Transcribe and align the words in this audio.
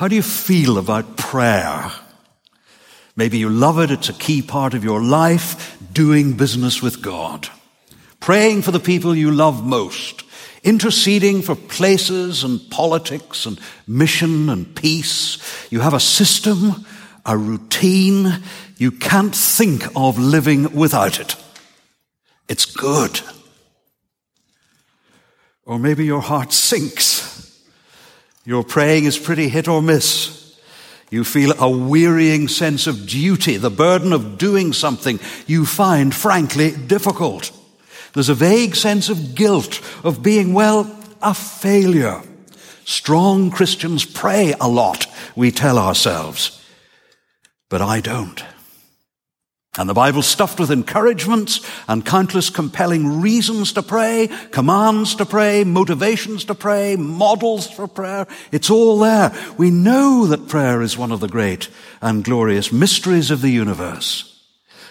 How 0.00 0.08
do 0.08 0.16
you 0.16 0.22
feel 0.22 0.78
about 0.78 1.18
prayer? 1.18 1.92
Maybe 3.16 3.36
you 3.36 3.50
love 3.50 3.78
it. 3.78 3.90
It's 3.90 4.08
a 4.08 4.14
key 4.14 4.40
part 4.40 4.72
of 4.72 4.82
your 4.82 5.02
life, 5.02 5.76
doing 5.92 6.32
business 6.38 6.80
with 6.80 7.02
God. 7.02 7.50
Praying 8.18 8.62
for 8.62 8.70
the 8.70 8.80
people 8.80 9.14
you 9.14 9.30
love 9.30 9.62
most. 9.62 10.22
Interceding 10.62 11.42
for 11.42 11.54
places 11.54 12.42
and 12.44 12.62
politics 12.70 13.44
and 13.44 13.60
mission 13.86 14.48
and 14.48 14.74
peace. 14.74 15.36
You 15.70 15.80
have 15.80 15.92
a 15.92 16.00
system, 16.00 16.86
a 17.26 17.36
routine. 17.36 18.42
You 18.78 18.92
can't 18.92 19.36
think 19.36 19.84
of 19.94 20.18
living 20.18 20.74
without 20.74 21.20
it. 21.20 21.36
It's 22.48 22.64
good. 22.64 23.20
Or 25.66 25.78
maybe 25.78 26.06
your 26.06 26.22
heart 26.22 26.54
sinks. 26.54 27.19
Your 28.44 28.64
praying 28.64 29.04
is 29.04 29.18
pretty 29.18 29.48
hit 29.48 29.68
or 29.68 29.82
miss. 29.82 30.58
You 31.10 31.24
feel 31.24 31.52
a 31.58 31.68
wearying 31.68 32.48
sense 32.48 32.86
of 32.86 33.06
duty, 33.06 33.56
the 33.56 33.70
burden 33.70 34.12
of 34.12 34.38
doing 34.38 34.72
something 34.72 35.18
you 35.46 35.66
find 35.66 36.14
frankly 36.14 36.70
difficult. 36.70 37.50
There's 38.12 38.28
a 38.28 38.34
vague 38.34 38.76
sense 38.76 39.08
of 39.08 39.34
guilt, 39.34 39.80
of 40.04 40.22
being, 40.22 40.52
well, 40.54 40.96
a 41.20 41.34
failure. 41.34 42.22
Strong 42.84 43.50
Christians 43.50 44.04
pray 44.04 44.54
a 44.60 44.68
lot, 44.68 45.06
we 45.36 45.50
tell 45.50 45.78
ourselves. 45.78 46.64
But 47.68 47.82
I 47.82 48.00
don't. 48.00 48.42
And 49.80 49.88
the 49.88 49.94
Bible 49.94 50.20
stuffed 50.20 50.60
with 50.60 50.70
encouragements 50.70 51.66
and 51.88 52.04
countless 52.04 52.50
compelling 52.50 53.22
reasons 53.22 53.72
to 53.72 53.82
pray, 53.82 54.28
commands 54.50 55.14
to 55.14 55.24
pray, 55.24 55.64
motivations 55.64 56.44
to 56.44 56.54
pray, 56.54 56.96
models 56.96 57.66
for 57.66 57.88
prayer. 57.88 58.26
It's 58.52 58.68
all 58.68 58.98
there. 58.98 59.32
We 59.56 59.70
know 59.70 60.26
that 60.26 60.48
prayer 60.48 60.82
is 60.82 60.98
one 60.98 61.12
of 61.12 61.20
the 61.20 61.28
great 61.28 61.70
and 62.02 62.22
glorious 62.22 62.70
mysteries 62.70 63.30
of 63.30 63.40
the 63.40 63.48
universe. 63.48 64.26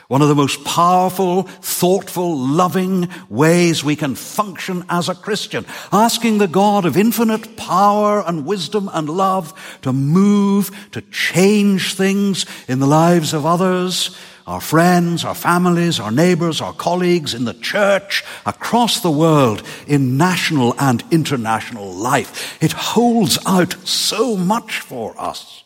One 0.08 0.23
of 0.23 0.28
the 0.28 0.34
most 0.34 0.66
powerful, 0.66 1.44
thoughtful, 1.44 2.36
loving 2.36 3.10
ways 3.30 3.84
we 3.84 3.95
can 3.95 4.16
function 4.16 4.86
as 4.90 5.08
a 5.08 5.14
Christian. 5.14 5.67
Asking 5.94 6.40
the 6.40 6.48
God 6.48 6.86
of 6.86 6.98
infinite 6.98 7.58
power 7.58 8.23
and 8.26 8.44
wisdom 8.44 8.90
and 8.92 9.08
love 9.08 9.54
to 9.84 9.94
move, 9.94 10.90
to 10.94 11.02
change 11.12 11.94
things 11.94 12.48
in 12.67 12.80
the 12.80 12.88
lives 12.88 13.36
of 13.36 13.45
others 13.45 14.17
our 14.50 14.59
friends, 14.59 15.23
our 15.23 15.36
families, 15.36 16.00
our 16.00 16.09
neighbors, 16.09 16.59
our 16.59 16.73
colleagues 16.73 17.36
in 17.36 17.45
the 17.45 17.53
church, 17.53 18.25
across 18.47 19.02
the 19.02 19.11
world, 19.11 19.61
in 19.86 20.17
national 20.17 20.73
and 20.80 21.03
international 21.11 21.94
life. 21.94 22.58
It 22.59 22.72
holds 22.72 23.38
out 23.45 23.75
so 23.88 24.36
much 24.36 24.80
for 24.80 25.14
us. 25.22 25.64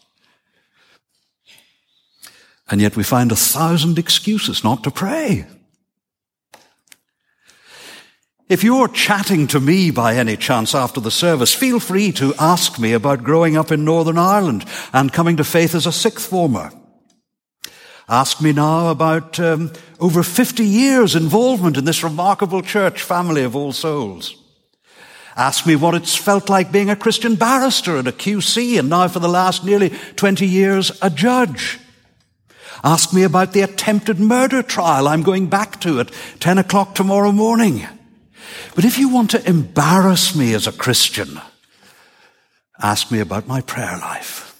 And 2.69 2.81
yet 2.81 2.97
we 2.97 3.03
find 3.03 3.31
a 3.31 3.37
thousand 3.37 3.97
excuses 3.97 4.65
not 4.65 4.83
to 4.83 4.91
pray. 4.91 5.45
If 8.49 8.65
you're 8.65 8.89
chatting 8.89 9.47
to 9.47 9.61
me 9.61 9.91
by 9.91 10.17
any 10.17 10.35
chance 10.35 10.75
after 10.75 10.99
the 10.99 11.09
service, 11.09 11.53
feel 11.53 11.79
free 11.79 12.11
to 12.13 12.33
ask 12.37 12.77
me 12.77 12.91
about 12.91 13.23
growing 13.23 13.55
up 13.55 13.71
in 13.71 13.85
Northern 13.85 14.17
Ireland 14.17 14.65
and 14.91 15.13
coming 15.13 15.37
to 15.37 15.45
faith 15.45 15.73
as 15.73 15.85
a 15.85 15.93
sixth 15.93 16.29
former. 16.29 16.71
Ask 18.09 18.41
me 18.41 18.51
now 18.51 18.89
about 18.89 19.39
um, 19.39 19.71
over 19.99 20.23
50 20.23 20.65
years 20.65 21.15
involvement 21.15 21.77
in 21.77 21.85
this 21.85 22.03
remarkable 22.03 22.61
church 22.61 23.01
family 23.01 23.43
of 23.43 23.55
all 23.55 23.71
souls. 23.71 24.35
Ask 25.35 25.65
me 25.65 25.75
what 25.75 25.95
it's 25.95 26.15
felt 26.15 26.49
like 26.49 26.71
being 26.71 26.89
a 26.89 26.95
Christian 26.95 27.35
barrister 27.35 27.97
and 27.97 28.07
a 28.07 28.11
QC 28.11 28.77
and 28.77 28.89
now 28.89 29.07
for 29.07 29.19
the 29.19 29.29
last 29.29 29.65
nearly 29.65 29.89
20 30.15 30.45
years 30.45 30.91
a 31.01 31.09
judge. 31.09 31.79
Ask 32.83 33.13
me 33.13 33.23
about 33.23 33.53
the 33.53 33.61
attempted 33.61 34.19
murder 34.19 34.61
trial 34.61 35.07
I'm 35.07 35.23
going 35.23 35.47
back 35.47 35.79
to 35.81 36.01
at 36.01 36.11
10 36.39 36.57
o'clock 36.57 36.95
tomorrow 36.95 37.31
morning. 37.31 37.87
But 38.75 38.85
if 38.85 38.97
you 38.97 39.09
want 39.09 39.31
to 39.31 39.49
embarrass 39.49 40.35
me 40.35 40.53
as 40.53 40.67
a 40.67 40.71
Christian, 40.71 41.39
ask 42.81 43.09
me 43.09 43.19
about 43.19 43.47
my 43.47 43.61
prayer 43.61 43.97
life. 43.97 44.52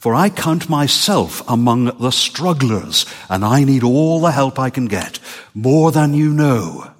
For 0.00 0.14
I 0.14 0.30
count 0.30 0.70
myself 0.70 1.42
among 1.46 1.84
the 1.98 2.10
strugglers, 2.10 3.04
and 3.28 3.44
I 3.44 3.64
need 3.64 3.84
all 3.84 4.20
the 4.20 4.32
help 4.32 4.58
I 4.58 4.70
can 4.70 4.86
get, 4.86 5.18
more 5.52 5.92
than 5.92 6.14
you 6.14 6.32
know. 6.32 6.90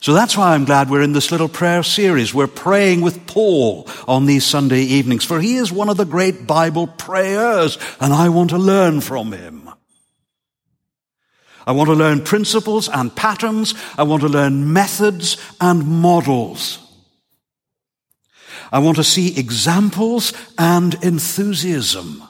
So 0.00 0.14
that's 0.14 0.36
why 0.36 0.52
I'm 0.52 0.64
glad 0.64 0.90
we're 0.90 1.00
in 1.00 1.12
this 1.12 1.30
little 1.30 1.48
prayer 1.48 1.84
series. 1.84 2.34
We're 2.34 2.48
praying 2.48 3.02
with 3.02 3.24
Paul 3.28 3.88
on 4.08 4.26
these 4.26 4.44
Sunday 4.44 4.80
evenings, 4.80 5.24
for 5.24 5.40
he 5.40 5.54
is 5.54 5.70
one 5.70 5.88
of 5.88 5.96
the 5.96 6.04
great 6.04 6.44
Bible 6.44 6.88
prayers, 6.88 7.78
and 8.00 8.12
I 8.12 8.28
want 8.28 8.50
to 8.50 8.58
learn 8.58 9.00
from 9.00 9.30
him. 9.30 9.70
I 11.64 11.70
want 11.70 11.86
to 11.86 11.94
learn 11.94 12.24
principles 12.24 12.88
and 12.88 13.14
patterns. 13.14 13.76
I 13.96 14.02
want 14.02 14.22
to 14.22 14.28
learn 14.28 14.72
methods 14.72 15.36
and 15.60 15.86
models. 15.86 16.80
I 18.72 18.78
want 18.78 18.96
to 18.96 19.04
see 19.04 19.38
examples 19.38 20.32
and 20.58 20.94
enthusiasm. 21.04 22.22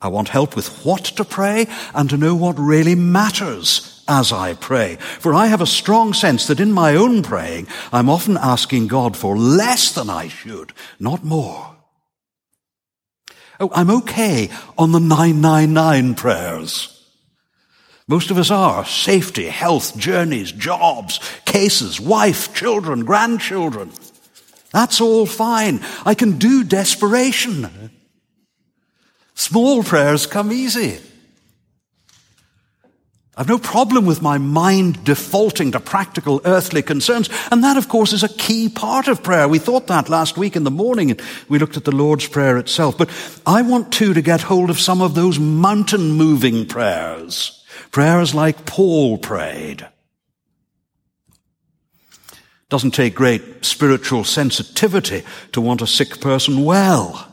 I 0.00 0.08
want 0.08 0.30
help 0.30 0.56
with 0.56 0.84
what 0.84 1.04
to 1.04 1.24
pray 1.24 1.68
and 1.94 2.10
to 2.10 2.16
know 2.16 2.34
what 2.34 2.58
really 2.58 2.94
matters 2.96 4.02
as 4.08 4.32
I 4.32 4.54
pray. 4.54 4.96
For 4.96 5.32
I 5.32 5.46
have 5.46 5.60
a 5.60 5.66
strong 5.66 6.14
sense 6.14 6.46
that 6.48 6.58
in 6.58 6.72
my 6.72 6.96
own 6.96 7.22
praying, 7.22 7.68
I'm 7.92 8.08
often 8.08 8.36
asking 8.36 8.88
God 8.88 9.16
for 9.16 9.36
less 9.36 9.92
than 9.92 10.10
I 10.10 10.28
should, 10.28 10.72
not 10.98 11.22
more. 11.22 11.76
Oh, 13.60 13.70
I'm 13.74 13.90
okay 13.90 14.50
on 14.78 14.92
the 14.92 15.00
999 15.00 16.14
prayers. 16.14 16.99
Most 18.10 18.32
of 18.32 18.38
us 18.38 18.50
are. 18.50 18.84
Safety, 18.84 19.46
health, 19.46 19.96
journeys, 19.96 20.50
jobs, 20.50 21.20
cases, 21.44 22.00
wife, 22.00 22.52
children, 22.52 23.04
grandchildren. 23.04 23.92
That's 24.72 25.00
all 25.00 25.26
fine. 25.26 25.80
I 26.04 26.16
can 26.16 26.36
do 26.36 26.64
desperation. 26.64 27.70
Small 29.34 29.84
prayers 29.84 30.26
come 30.26 30.50
easy. 30.50 30.98
I've 33.36 33.46
no 33.46 33.58
problem 33.58 34.06
with 34.06 34.20
my 34.20 34.38
mind 34.38 35.04
defaulting 35.04 35.70
to 35.70 35.78
practical 35.78 36.40
earthly 36.44 36.82
concerns. 36.82 37.30
And 37.52 37.62
that, 37.62 37.76
of 37.76 37.88
course, 37.88 38.12
is 38.12 38.24
a 38.24 38.28
key 38.28 38.68
part 38.68 39.06
of 39.06 39.22
prayer. 39.22 39.46
We 39.46 39.60
thought 39.60 39.86
that 39.86 40.08
last 40.08 40.36
week 40.36 40.56
in 40.56 40.64
the 40.64 40.70
morning 40.72 41.16
we 41.48 41.60
looked 41.60 41.76
at 41.76 41.84
the 41.84 41.94
Lord's 41.94 42.26
Prayer 42.26 42.58
itself. 42.58 42.98
But 42.98 43.08
I 43.46 43.62
want 43.62 43.92
too 43.92 44.14
to 44.14 44.20
get 44.20 44.40
hold 44.42 44.68
of 44.68 44.80
some 44.80 45.00
of 45.00 45.14
those 45.14 45.38
mountain 45.38 46.10
moving 46.10 46.66
prayers. 46.66 47.59
Prayers 47.90 48.34
like 48.34 48.66
Paul 48.66 49.18
prayed. 49.18 49.86
Doesn't 52.68 52.92
take 52.92 53.14
great 53.14 53.64
spiritual 53.64 54.24
sensitivity 54.24 55.24
to 55.52 55.60
want 55.60 55.82
a 55.82 55.86
sick 55.86 56.20
person 56.20 56.64
well 56.64 57.26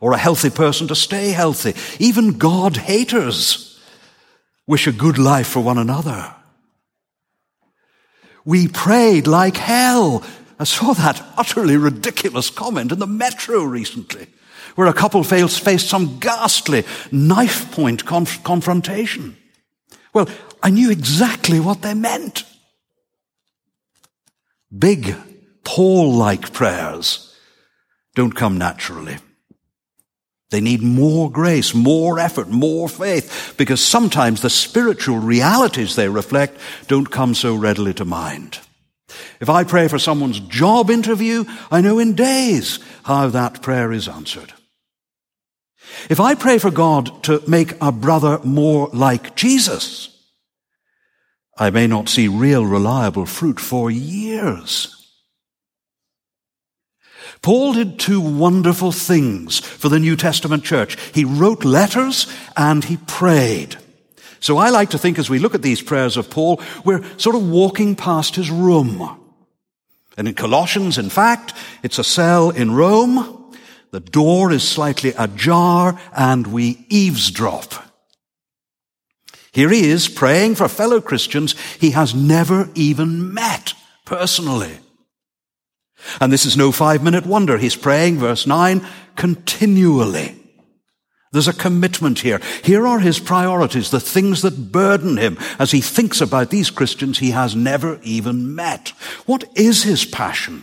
or 0.00 0.12
a 0.12 0.18
healthy 0.18 0.50
person 0.50 0.88
to 0.88 0.94
stay 0.94 1.30
healthy. 1.30 1.74
Even 2.02 2.38
God 2.38 2.76
haters 2.76 3.80
wish 4.66 4.86
a 4.86 4.92
good 4.92 5.18
life 5.18 5.48
for 5.48 5.60
one 5.60 5.78
another. 5.78 6.34
We 8.44 8.68
prayed 8.68 9.26
like 9.26 9.56
hell. 9.56 10.24
I 10.58 10.64
saw 10.64 10.94
that 10.94 11.22
utterly 11.36 11.76
ridiculous 11.76 12.50
comment 12.50 12.92
in 12.92 12.98
the 12.98 13.06
metro 13.06 13.62
recently 13.62 14.26
where 14.74 14.86
a 14.86 14.92
couple 14.92 15.24
faced 15.24 15.88
some 15.88 16.20
ghastly 16.20 16.84
knife 17.10 17.72
point 17.72 18.06
conf- 18.06 18.44
confrontation. 18.44 19.36
Well, 20.12 20.28
I 20.62 20.70
knew 20.70 20.90
exactly 20.90 21.60
what 21.60 21.82
they 21.82 21.94
meant. 21.94 22.44
Big, 24.76 25.14
Paul-like 25.64 26.52
prayers 26.52 27.36
don't 28.14 28.34
come 28.34 28.58
naturally. 28.58 29.18
They 30.50 30.60
need 30.60 30.82
more 30.82 31.30
grace, 31.30 31.74
more 31.74 32.18
effort, 32.18 32.48
more 32.48 32.88
faith, 32.88 33.54
because 33.58 33.84
sometimes 33.84 34.40
the 34.40 34.50
spiritual 34.50 35.18
realities 35.18 35.94
they 35.94 36.08
reflect 36.08 36.58
don't 36.86 37.10
come 37.10 37.34
so 37.34 37.54
readily 37.54 37.92
to 37.94 38.04
mind. 38.04 38.58
If 39.40 39.50
I 39.50 39.64
pray 39.64 39.88
for 39.88 39.98
someone's 39.98 40.40
job 40.40 40.90
interview, 40.90 41.44
I 41.70 41.80
know 41.80 41.98
in 41.98 42.14
days 42.14 42.78
how 43.04 43.28
that 43.28 43.62
prayer 43.62 43.92
is 43.92 44.08
answered. 44.08 44.52
If 46.08 46.20
I 46.20 46.34
pray 46.34 46.58
for 46.58 46.70
God 46.70 47.22
to 47.24 47.42
make 47.46 47.74
a 47.80 47.92
brother 47.92 48.40
more 48.44 48.88
like 48.92 49.36
Jesus, 49.36 50.14
I 51.56 51.70
may 51.70 51.86
not 51.86 52.08
see 52.08 52.28
real 52.28 52.64
reliable 52.64 53.26
fruit 53.26 53.58
for 53.58 53.90
years. 53.90 54.94
Paul 57.42 57.74
did 57.74 57.98
two 57.98 58.20
wonderful 58.20 58.92
things 58.92 59.58
for 59.60 59.88
the 59.88 60.00
New 60.00 60.16
Testament 60.16 60.64
church. 60.64 60.96
He 61.12 61.24
wrote 61.24 61.64
letters 61.64 62.26
and 62.56 62.84
he 62.84 62.96
prayed. 62.96 63.76
So 64.40 64.56
I 64.56 64.70
like 64.70 64.90
to 64.90 64.98
think 64.98 65.18
as 65.18 65.30
we 65.30 65.38
look 65.38 65.54
at 65.54 65.62
these 65.62 65.82
prayers 65.82 66.16
of 66.16 66.30
Paul, 66.30 66.60
we're 66.84 67.04
sort 67.18 67.36
of 67.36 67.48
walking 67.48 67.96
past 67.96 68.36
his 68.36 68.50
room. 68.50 69.16
And 70.16 70.28
in 70.28 70.34
Colossians, 70.34 70.98
in 70.98 71.10
fact, 71.10 71.54
it's 71.82 71.98
a 71.98 72.04
cell 72.04 72.50
in 72.50 72.72
Rome. 72.72 73.47
The 73.90 74.00
door 74.00 74.52
is 74.52 74.66
slightly 74.66 75.14
ajar 75.16 75.98
and 76.14 76.46
we 76.46 76.84
eavesdrop. 76.88 77.72
Here 79.52 79.70
he 79.70 79.88
is 79.90 80.08
praying 80.08 80.56
for 80.56 80.68
fellow 80.68 81.00
Christians 81.00 81.54
he 81.80 81.92
has 81.92 82.14
never 82.14 82.68
even 82.74 83.32
met 83.32 83.74
personally. 84.04 84.78
And 86.20 86.32
this 86.32 86.44
is 86.44 86.56
no 86.56 86.70
five 86.70 87.02
minute 87.02 87.26
wonder. 87.26 87.58
He's 87.58 87.76
praying, 87.76 88.18
verse 88.18 88.46
9, 88.46 88.86
continually. 89.16 90.34
There's 91.32 91.48
a 91.48 91.52
commitment 91.52 92.20
here. 92.20 92.40
Here 92.64 92.86
are 92.86 93.00
his 93.00 93.18
priorities, 93.18 93.90
the 93.90 94.00
things 94.00 94.42
that 94.42 94.72
burden 94.72 95.16
him 95.18 95.36
as 95.58 95.72
he 95.72 95.80
thinks 95.80 96.20
about 96.20 96.50
these 96.50 96.70
Christians 96.70 97.18
he 97.18 97.32
has 97.32 97.54
never 97.54 97.98
even 98.02 98.54
met. 98.54 98.90
What 99.26 99.44
is 99.54 99.82
his 99.82 100.04
passion 100.04 100.62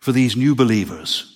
for 0.00 0.12
these 0.12 0.36
new 0.36 0.54
believers 0.54 1.33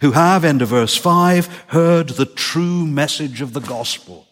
who 0.00 0.12
have, 0.12 0.44
end 0.44 0.62
of 0.62 0.68
verse 0.68 0.96
5, 0.96 1.64
heard 1.68 2.10
the 2.10 2.26
true 2.26 2.86
message 2.86 3.40
of 3.40 3.52
the 3.52 3.60
gospel? 3.60 4.26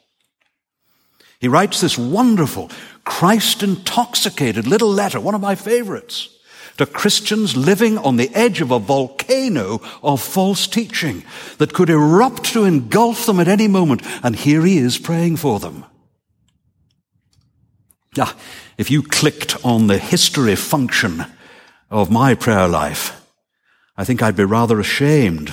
He 1.40 1.48
writes 1.48 1.80
this 1.80 1.96
wonderful, 1.96 2.70
Christ 3.04 3.62
intoxicated 3.62 4.66
little 4.66 4.90
letter, 4.90 5.20
one 5.20 5.34
of 5.34 5.40
my 5.40 5.54
favorites 5.54 6.30
to 6.78 6.86
Christians 6.86 7.56
living 7.56 7.98
on 7.98 8.16
the 8.16 8.32
edge 8.34 8.60
of 8.60 8.70
a 8.70 8.78
volcano 8.78 9.80
of 10.02 10.22
false 10.22 10.66
teaching 10.66 11.24
that 11.58 11.74
could 11.74 11.90
erupt 11.90 12.44
to 12.52 12.64
engulf 12.64 13.26
them 13.26 13.40
at 13.40 13.48
any 13.48 13.68
moment. 13.68 14.02
And 14.22 14.34
here 14.34 14.62
he 14.62 14.78
is 14.78 14.96
praying 14.96 15.36
for 15.36 15.58
them. 15.58 15.84
Ah, 18.18 18.36
if 18.78 18.90
you 18.90 19.02
clicked 19.02 19.64
on 19.64 19.86
the 19.86 19.98
history 19.98 20.56
function 20.56 21.24
of 21.90 22.10
my 22.10 22.34
prayer 22.34 22.68
life, 22.68 23.17
I 23.98 24.04
think 24.04 24.22
I'd 24.22 24.36
be 24.36 24.44
rather 24.44 24.78
ashamed 24.78 25.52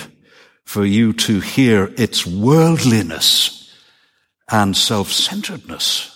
for 0.63 0.85
you 0.85 1.13
to 1.13 1.39
hear 1.39 1.91
its 1.97 2.27
worldliness 2.27 3.75
and 4.51 4.77
self-centeredness. 4.77 6.11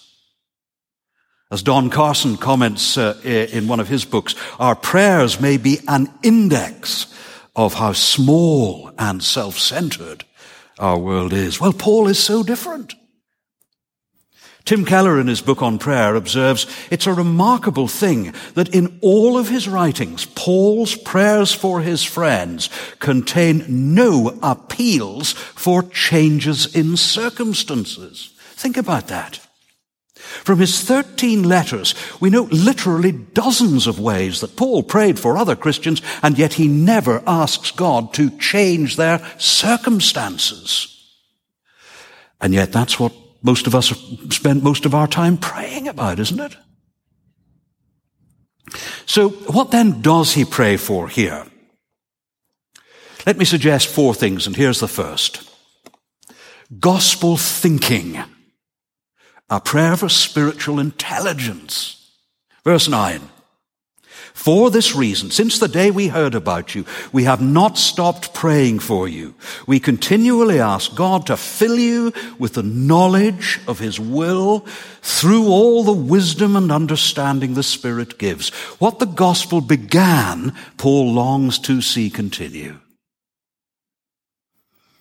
As 1.52 1.64
Don 1.64 1.90
Carson 1.90 2.38
comments 2.38 3.00
uh, 3.00 3.20
in 3.24 3.68
one 3.68 3.80
of 3.80 3.88
his 3.88 4.06
books, 4.06 4.36
our 4.60 4.76
prayers 4.76 5.42
may 5.42 5.58
be 5.58 5.80
an 5.88 6.14
index 6.22 7.12
of 7.56 7.74
how 7.74 7.94
small 7.94 8.92
and 9.00 9.24
self-centered 9.24 10.24
our 10.78 11.00
world 11.00 11.34
is. 11.34 11.60
Well, 11.60 11.74
Paul 11.74 12.08
is 12.08 12.20
so 12.20 12.44
different. 12.44 12.94
Tim 14.66 14.86
Keller 14.86 15.20
in 15.20 15.28
his 15.28 15.42
book 15.42 15.62
on 15.62 15.80
prayer 15.80 16.16
observes 16.16 16.68
it's 16.92 17.08
a 17.08 17.14
remarkable 17.14 17.88
thing 17.88 18.34
that 18.54 18.74
in 18.76 19.00
all 19.02 19.38
of 19.38 19.50
his 19.50 19.68
writings, 19.68 20.26
Paul's 20.26 20.96
prayers 20.96 21.54
for 21.54 21.82
his 21.82 22.04
friends 22.04 22.70
contain 23.00 23.66
no 23.96 24.38
appeals 24.44 25.32
for 25.32 25.84
changes 25.84 26.76
in 26.76 26.98
circumstances. 26.98 28.32
Think 28.38 28.78
about 28.78 29.08
that. 29.08 29.40
From 30.20 30.60
his 30.60 30.84
13 30.84 31.44
letters, 31.44 31.96
we 32.20 32.30
know 32.30 32.44
literally 32.52 33.14
dozens 33.14 33.88
of 33.88 34.00
ways 34.00 34.42
that 34.42 34.56
Paul 34.56 34.84
prayed 34.84 35.18
for 35.18 35.38
other 35.38 35.56
Christians, 35.56 36.02
and 36.22 36.38
yet 36.38 36.54
he 36.54 36.68
never 36.68 37.24
asks 37.26 37.72
God 37.72 38.14
to 38.14 38.30
change 38.38 38.96
their 38.98 39.26
circumstances. 39.38 40.96
And 42.42 42.54
yet 42.54 42.72
that's 42.72 43.00
what 43.00 43.14
most 43.42 43.68
of 43.68 43.76
us 43.76 43.90
spend 44.30 44.64
most 44.64 44.86
of 44.86 44.94
our 44.94 45.08
time 45.08 45.38
praying 45.38 45.88
about, 45.88 46.20
isn't 46.20 46.40
it? 46.40 46.58
So 49.06 49.30
what 49.30 49.72
then 49.72 50.02
does 50.02 50.34
he 50.34 50.46
pray 50.46 50.78
for 50.78 51.08
here? 51.08 51.46
Let 53.26 53.38
me 53.38 53.46
suggest 53.46 53.88
four 53.88 54.14
things, 54.14 54.48
and 54.48 54.56
here's 54.56 54.80
the 54.80 54.88
first. 54.88 55.50
Gospel 56.80 57.38
thinking 57.38 58.24
a 59.50 59.60
prayer 59.60 59.98
for 59.98 60.10
spiritual 60.10 60.80
intelligence. 60.80 62.14
Verse 62.64 62.88
9. 62.88 63.22
For 64.34 64.70
this 64.72 64.96
reason, 64.96 65.32
since 65.32 65.60
the 65.60 65.68
day 65.68 65.92
we 65.92 66.08
heard 66.08 66.36
about 66.36 66.76
you, 66.76 66.86
we 67.12 67.24
have 67.26 67.42
not 67.42 67.78
stopped 67.78 68.34
praying 68.34 68.80
for 68.80 69.08
you. 69.08 69.36
We 69.68 69.80
continually 69.80 70.60
ask 70.60 70.96
God 70.96 71.28
to 71.28 71.38
fill 71.38 71.78
you 71.78 72.14
with 72.38 72.54
the 72.54 72.64
knowledge 72.64 73.60
of 73.68 73.80
His 73.80 74.00
will 74.00 74.66
through 75.02 75.48
all 75.48 75.84
the 75.84 75.94
wisdom 75.94 76.56
and 76.56 76.72
understanding 76.72 77.54
the 77.54 77.64
Spirit 77.64 78.18
gives. 78.18 78.50
What 78.80 79.00
the 79.00 79.06
gospel 79.06 79.62
began, 79.62 80.56
Paul 80.78 81.14
longs 81.14 81.60
to 81.60 81.82
see 81.82 82.10
continue. 82.10 82.80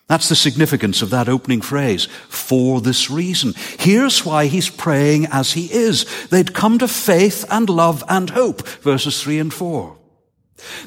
That's 0.08 0.30
the 0.30 0.36
significance 0.36 1.02
of 1.02 1.10
that 1.10 1.28
opening 1.28 1.60
phrase, 1.60 2.06
for 2.28 2.80
this 2.80 3.10
reason. 3.10 3.52
Here's 3.78 4.24
why 4.24 4.46
he's 4.46 4.70
praying 4.70 5.26
as 5.26 5.52
he 5.52 5.70
is. 5.72 6.06
They'd 6.28 6.54
come 6.54 6.78
to 6.78 6.88
faith 6.88 7.44
and 7.50 7.68
love 7.68 8.02
and 8.08 8.30
hope, 8.30 8.66
verses 8.66 9.22
3 9.22 9.38
and 9.38 9.54
4. 9.54 9.96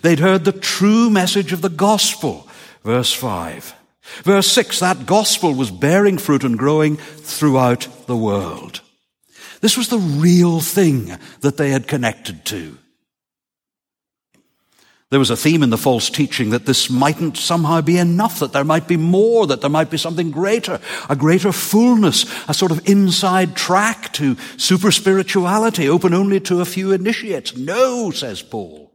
They'd 0.01 0.19
heard 0.19 0.43
the 0.43 0.51
true 0.51 1.09
message 1.09 1.53
of 1.53 1.61
the 1.61 1.69
gospel, 1.69 2.47
verse 2.83 3.13
5. 3.13 3.75
Verse 4.23 4.47
6, 4.47 4.79
that 4.79 5.05
gospel 5.05 5.53
was 5.53 5.69
bearing 5.69 6.17
fruit 6.17 6.43
and 6.43 6.57
growing 6.57 6.97
throughout 6.97 7.87
the 8.07 8.17
world. 8.17 8.81
This 9.61 9.77
was 9.77 9.89
the 9.89 9.99
real 9.99 10.59
thing 10.59 11.15
that 11.41 11.57
they 11.57 11.69
had 11.69 11.87
connected 11.87 12.43
to. 12.45 12.77
There 15.11 15.19
was 15.19 15.29
a 15.29 15.35
theme 15.35 15.61
in 15.61 15.71
the 15.71 15.77
false 15.77 16.09
teaching 16.09 16.51
that 16.51 16.65
this 16.65 16.89
mightn't 16.89 17.35
somehow 17.35 17.81
be 17.81 17.97
enough, 17.97 18.39
that 18.39 18.53
there 18.53 18.63
might 18.63 18.87
be 18.87 18.95
more, 18.95 19.45
that 19.45 19.59
there 19.59 19.69
might 19.69 19.89
be 19.89 19.97
something 19.97 20.31
greater, 20.31 20.79
a 21.09 21.17
greater 21.17 21.51
fullness, 21.51 22.25
a 22.47 22.53
sort 22.53 22.71
of 22.71 22.87
inside 22.87 23.53
track 23.53 24.13
to 24.13 24.37
super 24.55 24.89
spirituality, 24.89 25.89
open 25.89 26.13
only 26.13 26.39
to 26.39 26.61
a 26.61 26.65
few 26.65 26.93
initiates. 26.93 27.57
No, 27.57 28.11
says 28.11 28.41
Paul. 28.41 28.89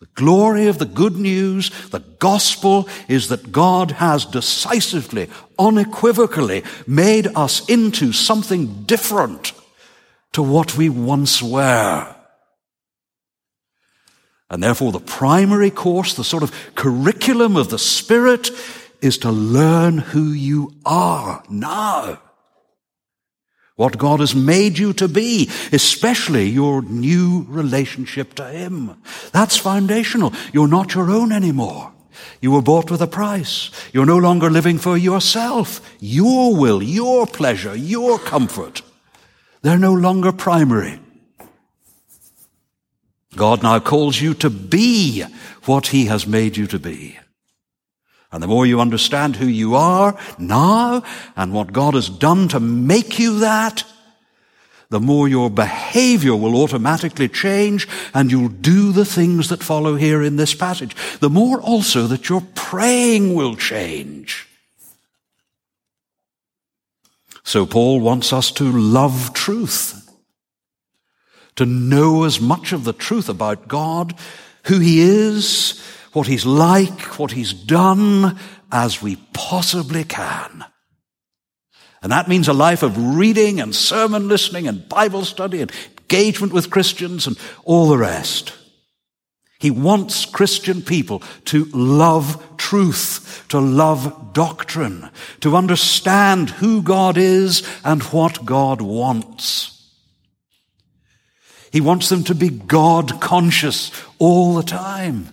The 0.00 0.08
glory 0.14 0.68
of 0.68 0.78
the 0.78 0.86
good 0.86 1.16
news, 1.16 1.70
the 1.90 2.04
gospel, 2.18 2.88
is 3.06 3.28
that 3.28 3.52
God 3.52 3.90
has 3.90 4.24
decisively, 4.24 5.28
unequivocally 5.58 6.62
made 6.86 7.26
us 7.36 7.68
into 7.68 8.12
something 8.12 8.84
different 8.84 9.52
to 10.32 10.42
what 10.42 10.78
we 10.78 10.88
once 10.88 11.42
were. 11.42 12.14
And 14.50 14.62
therefore 14.62 14.92
the 14.92 15.00
primary 15.00 15.70
course, 15.70 16.14
the 16.14 16.24
sort 16.24 16.42
of 16.42 16.74
curriculum 16.74 17.56
of 17.56 17.68
the 17.70 17.78
Spirit 17.78 18.50
is 19.00 19.18
to 19.18 19.30
learn 19.30 19.98
who 19.98 20.32
you 20.32 20.74
are 20.84 21.42
now. 21.48 22.20
What 23.76 23.98
God 23.98 24.18
has 24.18 24.34
made 24.34 24.76
you 24.76 24.92
to 24.94 25.06
be, 25.06 25.48
especially 25.72 26.48
your 26.48 26.82
new 26.82 27.46
relationship 27.48 28.34
to 28.34 28.48
Him. 28.48 29.00
That's 29.32 29.56
foundational. 29.56 30.32
You're 30.52 30.66
not 30.66 30.94
your 30.94 31.10
own 31.10 31.30
anymore. 31.30 31.92
You 32.40 32.50
were 32.50 32.62
bought 32.62 32.90
with 32.90 33.00
a 33.02 33.06
price. 33.06 33.70
You're 33.92 34.06
no 34.06 34.18
longer 34.18 34.50
living 34.50 34.78
for 34.78 34.96
yourself, 34.96 35.80
your 36.00 36.56
will, 36.56 36.82
your 36.82 37.26
pleasure, 37.26 37.76
your 37.76 38.18
comfort. 38.18 38.82
They're 39.62 39.78
no 39.78 39.94
longer 39.94 40.32
primary. 40.32 40.98
God 43.38 43.62
now 43.62 43.78
calls 43.80 44.20
you 44.20 44.34
to 44.34 44.50
be 44.50 45.24
what 45.64 45.86
He 45.86 46.06
has 46.06 46.26
made 46.26 46.58
you 46.58 46.66
to 46.66 46.78
be. 46.78 47.18
And 48.30 48.42
the 48.42 48.46
more 48.46 48.66
you 48.66 48.80
understand 48.80 49.36
who 49.36 49.46
you 49.46 49.74
are 49.74 50.18
now 50.38 51.02
and 51.34 51.54
what 51.54 51.72
God 51.72 51.94
has 51.94 52.10
done 52.10 52.48
to 52.48 52.60
make 52.60 53.18
you 53.18 53.38
that, 53.38 53.84
the 54.90 55.00
more 55.00 55.28
your 55.28 55.50
behavior 55.50 56.34
will 56.34 56.60
automatically 56.62 57.28
change 57.28 57.88
and 58.12 58.30
you'll 58.30 58.48
do 58.48 58.92
the 58.92 59.04
things 59.04 59.48
that 59.48 59.62
follow 59.62 59.96
here 59.96 60.22
in 60.22 60.36
this 60.36 60.54
passage. 60.54 60.94
The 61.20 61.30
more 61.30 61.60
also 61.60 62.06
that 62.06 62.28
your 62.28 62.42
praying 62.54 63.34
will 63.34 63.54
change. 63.54 64.46
So 67.44 67.64
Paul 67.64 68.00
wants 68.00 68.32
us 68.32 68.50
to 68.52 68.64
love 68.64 69.32
truth 69.32 69.97
to 71.58 71.66
know 71.66 72.22
as 72.22 72.40
much 72.40 72.72
of 72.72 72.84
the 72.84 72.92
truth 72.92 73.28
about 73.28 73.66
God, 73.66 74.14
who 74.66 74.78
He 74.78 75.00
is, 75.00 75.84
what 76.12 76.28
He's 76.28 76.46
like, 76.46 77.18
what 77.18 77.32
He's 77.32 77.52
done, 77.52 78.38
as 78.70 79.02
we 79.02 79.16
possibly 79.32 80.04
can. 80.04 80.64
And 82.00 82.12
that 82.12 82.28
means 82.28 82.46
a 82.46 82.52
life 82.52 82.84
of 82.84 83.16
reading 83.16 83.60
and 83.60 83.74
sermon 83.74 84.28
listening 84.28 84.68
and 84.68 84.88
Bible 84.88 85.24
study 85.24 85.60
and 85.60 85.72
engagement 85.98 86.52
with 86.52 86.70
Christians 86.70 87.26
and 87.26 87.36
all 87.64 87.88
the 87.88 87.98
rest. 87.98 88.52
He 89.58 89.72
wants 89.72 90.26
Christian 90.26 90.80
people 90.80 91.24
to 91.46 91.64
love 91.72 92.56
truth, 92.56 93.44
to 93.48 93.58
love 93.58 94.32
doctrine, 94.32 95.10
to 95.40 95.56
understand 95.56 96.50
who 96.50 96.82
God 96.82 97.18
is 97.18 97.68
and 97.84 98.00
what 98.04 98.46
God 98.46 98.80
wants. 98.80 99.77
He 101.70 101.80
wants 101.80 102.08
them 102.08 102.24
to 102.24 102.34
be 102.34 102.48
God 102.48 103.20
conscious 103.20 103.90
all 104.18 104.54
the 104.54 104.62
time. 104.62 105.28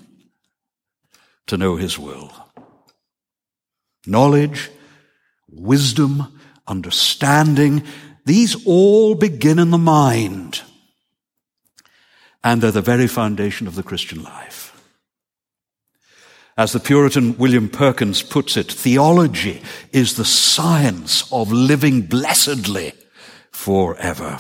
to 1.48 1.58
know 1.58 1.76
His 1.76 2.00
will. 2.00 2.32
Knowledge, 4.08 4.72
wisdom, 5.50 6.40
understanding, 6.68 7.84
these 8.26 8.66
all 8.66 9.16
begin 9.16 9.60
in 9.60 9.70
the 9.70 9.78
mind. 9.78 10.62
And 12.44 12.62
they're 12.62 12.72
the 12.72 12.82
very 12.82 13.08
foundation 13.08 13.68
of 13.68 13.76
the 13.76 13.84
Christian 13.84 14.24
life. 14.24 14.72
As 16.58 16.72
the 16.72 16.80
Puritan 16.80 17.38
William 17.38 17.70
Perkins 17.70 18.24
puts 18.24 18.56
it, 18.56 18.72
theology 18.72 19.62
is 19.92 20.16
the 20.16 20.26
science 20.26 21.32
of 21.32 21.52
living 21.52 22.04
blessedly 22.04 22.94
forever. 23.52 24.40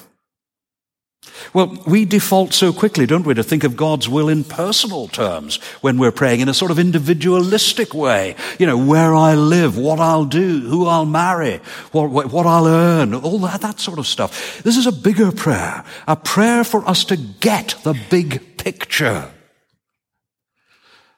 Well, 1.53 1.77
we 1.85 2.05
default 2.05 2.53
so 2.53 2.73
quickly, 2.73 3.05
don't 3.05 3.25
we, 3.25 3.33
to 3.33 3.43
think 3.43 3.63
of 3.63 3.75
God's 3.75 4.09
will 4.09 4.29
in 4.29 4.43
personal 4.43 5.07
terms 5.07 5.57
when 5.81 5.97
we're 5.97 6.11
praying 6.11 6.41
in 6.41 6.49
a 6.49 6.53
sort 6.53 6.71
of 6.71 6.79
individualistic 6.79 7.93
way. 7.93 8.35
You 8.59 8.65
know, 8.65 8.77
where 8.77 9.13
I 9.13 9.35
live, 9.35 9.77
what 9.77 9.99
I'll 9.99 10.25
do, 10.25 10.61
who 10.61 10.87
I'll 10.87 11.05
marry, 11.05 11.57
what, 11.91 12.09
what 12.09 12.45
I'll 12.45 12.67
earn, 12.67 13.13
all 13.13 13.39
that, 13.39 13.61
that 13.61 13.79
sort 13.79 13.99
of 13.99 14.07
stuff. 14.07 14.61
This 14.63 14.77
is 14.77 14.87
a 14.87 14.91
bigger 14.91 15.31
prayer, 15.31 15.83
a 16.07 16.15
prayer 16.15 16.63
for 16.63 16.87
us 16.87 17.05
to 17.05 17.17
get 17.17 17.75
the 17.83 17.97
big 18.09 18.57
picture. 18.57 19.31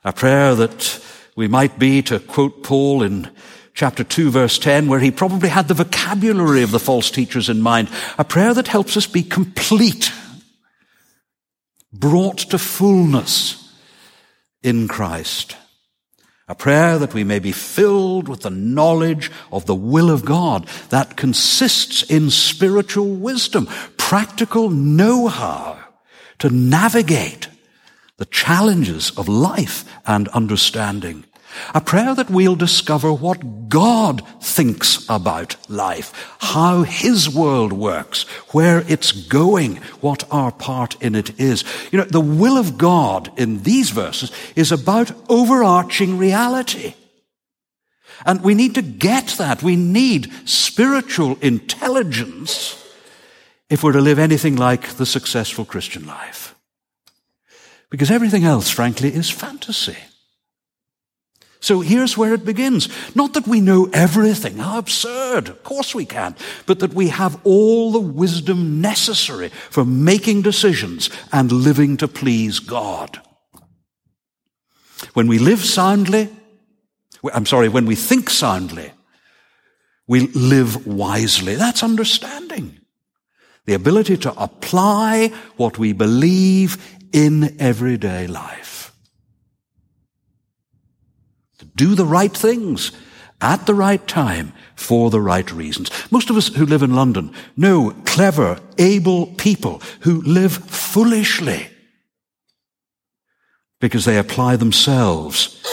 A 0.03 0.13
prayer 0.13 0.55
that 0.55 1.03
we 1.35 1.47
might 1.47 1.77
be, 1.77 2.01
to 2.03 2.19
quote 2.19 2.63
Paul 2.63 3.03
in 3.03 3.29
chapter 3.77 4.03
2 4.03 4.31
verse 4.31 4.57
10, 4.57 4.87
where 4.87 4.99
he 4.99 5.11
probably 5.11 5.49
had 5.49 5.67
the 5.67 5.75
vocabulary 5.75 6.63
of 6.63 6.71
the 6.71 6.79
false 6.79 7.11
teachers 7.11 7.47
in 7.47 7.61
mind. 7.61 7.87
A 8.17 8.25
prayer 8.25 8.51
that 8.55 8.67
helps 8.67 8.97
us 8.97 9.05
be 9.05 9.21
complete, 9.21 10.11
brought 11.93 12.39
to 12.39 12.57
fullness 12.57 13.71
in 14.63 14.87
Christ. 14.87 15.55
A 16.47 16.55
prayer 16.55 16.97
that 16.97 17.13
we 17.13 17.23
may 17.23 17.37
be 17.37 17.51
filled 17.51 18.27
with 18.27 18.41
the 18.41 18.49
knowledge 18.49 19.29
of 19.51 19.67
the 19.67 19.75
will 19.75 20.09
of 20.09 20.25
God 20.25 20.67
that 20.89 21.15
consists 21.15 22.01
in 22.01 22.31
spiritual 22.31 23.13
wisdom, 23.13 23.67
practical 23.97 24.71
know-how 24.71 25.77
to 26.39 26.49
navigate 26.49 27.47
the 28.17 28.25
challenges 28.25 29.11
of 29.11 29.27
life 29.27 29.85
and 30.07 30.29
understanding. 30.29 31.25
A 31.73 31.81
prayer 31.81 32.15
that 32.15 32.29
we'll 32.29 32.55
discover 32.55 33.11
what 33.11 33.69
God 33.69 34.25
thinks 34.41 35.05
about 35.09 35.55
life, 35.69 36.35
how 36.39 36.83
His 36.83 37.29
world 37.29 37.73
works, 37.73 38.23
where 38.53 38.83
it's 38.87 39.11
going, 39.11 39.77
what 40.01 40.23
our 40.31 40.51
part 40.51 41.01
in 41.01 41.15
it 41.15 41.39
is. 41.39 41.63
You 41.91 41.99
know, 41.99 42.05
the 42.05 42.21
will 42.21 42.57
of 42.57 42.77
God 42.77 43.31
in 43.37 43.63
these 43.63 43.89
verses 43.89 44.31
is 44.55 44.71
about 44.71 45.11
overarching 45.29 46.17
reality. 46.17 46.93
And 48.25 48.43
we 48.43 48.55
need 48.55 48.75
to 48.75 48.81
get 48.81 49.27
that. 49.37 49.61
We 49.61 49.75
need 49.75 50.31
spiritual 50.45 51.37
intelligence 51.41 52.83
if 53.69 53.83
we're 53.83 53.91
to 53.91 54.01
live 54.01 54.19
anything 54.19 54.55
like 54.55 54.93
the 54.93 55.05
successful 55.05 55.65
Christian 55.65 56.05
life. 56.05 56.55
Because 57.89 58.11
everything 58.11 58.43
else, 58.43 58.69
frankly, 58.69 59.13
is 59.13 59.29
fantasy. 59.29 59.97
So 61.59 61.81
here's 61.81 62.17
where 62.17 62.33
it 62.33 62.45
begins. 62.45 62.87
Not 63.15 63.33
that 63.33 63.47
we 63.47 63.61
know 63.61 63.89
everything, 63.91 64.57
how 64.57 64.77
absurd, 64.77 65.49
of 65.49 65.63
course 65.63 65.95
we 65.95 66.05
can, 66.05 66.35
but 66.65 66.79
that 66.79 66.93
we 66.93 67.09
have 67.09 67.39
all 67.43 67.91
the 67.91 67.99
wisdom 67.99 68.79
necessary 68.79 69.49
for 69.49 69.83
making 69.83 70.43
decisions 70.43 71.09
and 71.31 71.51
living 71.51 71.97
to 71.97 72.07
please 72.07 72.59
God. 72.59 73.19
When 75.13 75.27
we 75.27 75.39
live 75.39 75.63
soundly, 75.65 76.29
I'm 77.33 77.45
sorry, 77.45 77.69
when 77.69 77.85
we 77.85 77.95
think 77.95 78.29
soundly, 78.29 78.91
we 80.07 80.27
live 80.27 80.87
wisely. 80.87 81.55
That's 81.55 81.83
understanding. 81.83 82.79
The 83.65 83.73
ability 83.73 84.17
to 84.17 84.33
apply 84.41 85.33
what 85.57 85.77
we 85.77 85.91
believe 85.91 86.77
in 87.11 87.59
everyday 87.59 88.27
life. 88.27 88.76
Do 91.75 91.95
the 91.95 92.05
right 92.05 92.35
things 92.35 92.91
at 93.41 93.65
the 93.65 93.73
right 93.73 94.05
time 94.07 94.53
for 94.75 95.09
the 95.09 95.21
right 95.21 95.51
reasons. 95.51 95.91
Most 96.11 96.29
of 96.29 96.37
us 96.37 96.47
who 96.47 96.65
live 96.65 96.83
in 96.83 96.95
London 96.95 97.31
know 97.55 97.91
clever, 98.05 98.59
able 98.77 99.27
people 99.27 99.81
who 100.01 100.21
live 100.21 100.53
foolishly 100.53 101.69
because 103.79 104.05
they 104.05 104.17
apply 104.17 104.55
themselves 104.55 105.63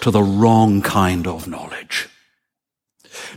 to 0.00 0.10
the 0.10 0.22
wrong 0.22 0.82
kind 0.82 1.26
of 1.26 1.48
knowledge. 1.48 2.08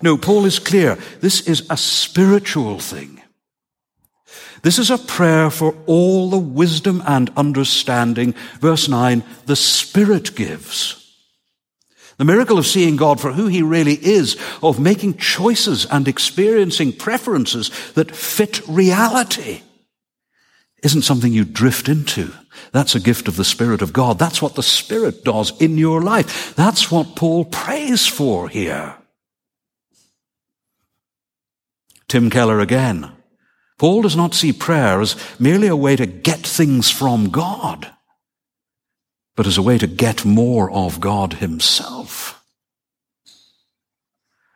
No, 0.01 0.17
Paul 0.17 0.45
is 0.45 0.59
clear. 0.59 0.97
This 1.21 1.47
is 1.47 1.65
a 1.69 1.77
spiritual 1.77 2.79
thing. 2.79 3.21
This 4.63 4.79
is 4.79 4.89
a 4.89 4.97
prayer 4.97 5.49
for 5.49 5.75
all 5.85 6.29
the 6.29 6.37
wisdom 6.37 7.01
and 7.07 7.31
understanding, 7.37 8.33
verse 8.59 8.89
9, 8.89 9.23
the 9.45 9.55
Spirit 9.55 10.35
gives. 10.35 11.06
The 12.17 12.25
miracle 12.25 12.57
of 12.57 12.65
seeing 12.65 12.95
God 12.95 13.19
for 13.19 13.33
who 13.33 13.47
He 13.47 13.61
really 13.61 13.93
is, 13.93 14.37
of 14.63 14.79
making 14.79 15.17
choices 15.17 15.85
and 15.85 16.07
experiencing 16.07 16.93
preferences 16.93 17.69
that 17.93 18.15
fit 18.15 18.67
reality, 18.67 19.61
isn't 20.83 21.03
something 21.03 21.33
you 21.33 21.43
drift 21.43 21.89
into. 21.89 22.31
That's 22.71 22.95
a 22.95 22.99
gift 22.99 23.27
of 23.27 23.35
the 23.35 23.43
Spirit 23.43 23.81
of 23.81 23.93
God. 23.93 24.19
That's 24.19 24.41
what 24.41 24.55
the 24.55 24.63
Spirit 24.63 25.23
does 25.23 25.59
in 25.61 25.77
your 25.77 26.01
life. 26.01 26.55
That's 26.55 26.91
what 26.91 27.15
Paul 27.15 27.45
prays 27.45 28.05
for 28.05 28.49
here. 28.49 28.95
Tim 32.07 32.29
Keller 32.29 32.59
again. 32.59 33.11
Paul 33.77 34.01
does 34.01 34.15
not 34.15 34.33
see 34.33 34.53
prayer 34.53 35.01
as 35.01 35.15
merely 35.39 35.67
a 35.67 35.75
way 35.75 35.95
to 35.95 36.05
get 36.05 36.39
things 36.39 36.89
from 36.89 37.29
God, 37.29 37.91
but 39.37 39.47
as 39.47 39.57
a 39.57 39.61
way 39.61 39.77
to 39.77 39.87
get 39.87 40.25
more 40.25 40.69
of 40.71 40.99
God 40.99 41.33
himself. 41.33 42.43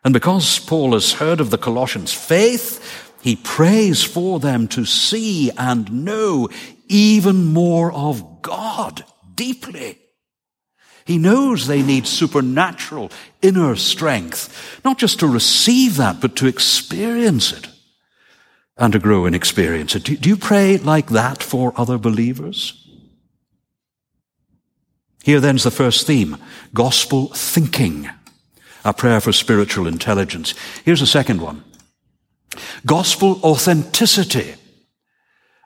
And 0.04 0.12
because 0.12 0.58
Paul 0.58 0.92
has 0.92 1.12
heard 1.14 1.40
of 1.40 1.50
the 1.50 1.56
Colossians' 1.56 2.12
faith, 2.12 3.14
he 3.22 3.36
prays 3.36 4.02
for 4.02 4.40
them 4.40 4.66
to 4.68 4.84
see 4.84 5.52
and 5.52 6.04
know 6.04 6.48
even 6.88 7.52
more 7.52 7.92
of 7.92 8.42
God 8.42 9.04
deeply. 9.36 10.00
He 11.04 11.16
knows 11.16 11.66
they 11.66 11.82
need 11.82 12.08
supernatural 12.08 13.12
inner 13.40 13.76
strength, 13.76 14.80
not 14.84 14.98
just 14.98 15.20
to 15.20 15.28
receive 15.28 15.96
that, 15.96 16.20
but 16.20 16.34
to 16.36 16.48
experience 16.48 17.52
it 17.52 17.68
and 18.76 18.92
to 18.92 18.98
grow 18.98 19.26
in 19.26 19.34
experience. 19.34 19.92
Do, 19.92 20.16
do 20.16 20.28
you 20.28 20.36
pray 20.36 20.76
like 20.76 21.10
that 21.10 21.40
for 21.40 21.72
other 21.76 21.98
believers? 21.98 22.81
Here 25.22 25.40
then's 25.40 25.62
the 25.62 25.70
first 25.70 26.06
theme, 26.06 26.36
gospel 26.74 27.28
thinking, 27.28 28.08
a 28.84 28.92
prayer 28.92 29.20
for 29.20 29.32
spiritual 29.32 29.86
intelligence. 29.86 30.54
Here's 30.84 31.00
the 31.00 31.06
second 31.06 31.40
one, 31.40 31.64
gospel 32.84 33.40
authenticity, 33.42 34.54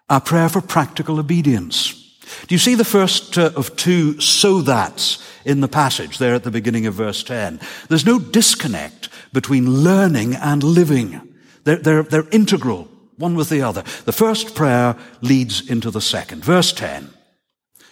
a 0.08 0.20
prayer 0.20 0.48
for 0.48 0.60
practical 0.60 1.18
obedience. 1.18 2.02
Do 2.46 2.54
you 2.54 2.58
see 2.58 2.75
the 2.75 2.84
first 2.84 3.38
uh, 3.38 3.52
of 3.56 3.76
two 3.76 4.20
so 4.20 4.60
that's 4.60 5.25
in 5.44 5.60
the 5.60 5.68
passage 5.68 6.18
there 6.18 6.34
at 6.34 6.42
the 6.42 6.50
beginning 6.50 6.86
of 6.86 6.94
verse 6.94 7.22
10? 7.22 7.60
There's 7.88 8.06
no 8.06 8.18
disconnect 8.18 9.08
between 9.32 9.84
learning 9.84 10.34
and 10.34 10.62
living. 10.62 11.20
They're, 11.64 11.76
they're, 11.76 12.02
they're 12.02 12.28
integral 12.30 12.88
one 13.16 13.34
with 13.34 13.48
the 13.48 13.62
other. 13.62 13.82
The 14.04 14.12
first 14.12 14.54
prayer 14.54 14.96
leads 15.20 15.68
into 15.68 15.90
the 15.90 16.00
second. 16.00 16.44
Verse 16.44 16.72
10. 16.72 17.10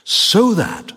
So 0.04 0.54
that, 0.54 0.92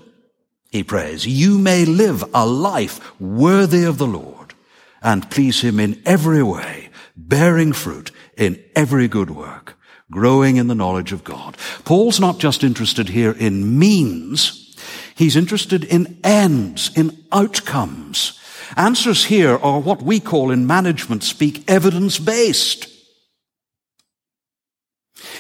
he 0.72 0.84
prays, 0.84 1.26
you 1.26 1.58
may 1.58 1.86
live 1.86 2.24
a 2.34 2.46
life 2.46 3.20
worthy 3.20 3.84
of 3.84 3.98
the 3.98 4.08
Lord 4.08 4.54
and 5.02 5.30
please 5.30 5.62
him 5.62 5.80
in 5.80 6.02
every 6.06 6.44
way, 6.44 6.90
bearing 7.16 7.74
fruit 7.74 8.12
in 8.36 8.62
every 8.76 9.08
good 9.08 9.30
work, 9.30 9.78
growing 10.12 10.58
in 10.58 10.68
the 10.68 10.76
knowledge 10.76 11.12
of 11.12 11.24
God. 11.24 11.58
Paul's 11.86 12.20
not 12.20 12.40
just 12.40 12.64
interested 12.64 13.10
here 13.10 13.32
in 13.32 13.80
means, 13.80 14.76
he's 15.16 15.36
interested 15.36 15.84
in 15.84 16.20
ends, 16.24 16.92
in 16.96 17.26
outcomes. 17.32 18.40
Answers 18.76 19.26
here 19.26 19.56
are 19.56 19.80
what 19.80 20.02
we 20.02 20.20
call 20.20 20.52
in 20.52 20.68
management 20.68 21.24
speak 21.24 21.64
evidence 21.70 22.20
based. 22.20 22.90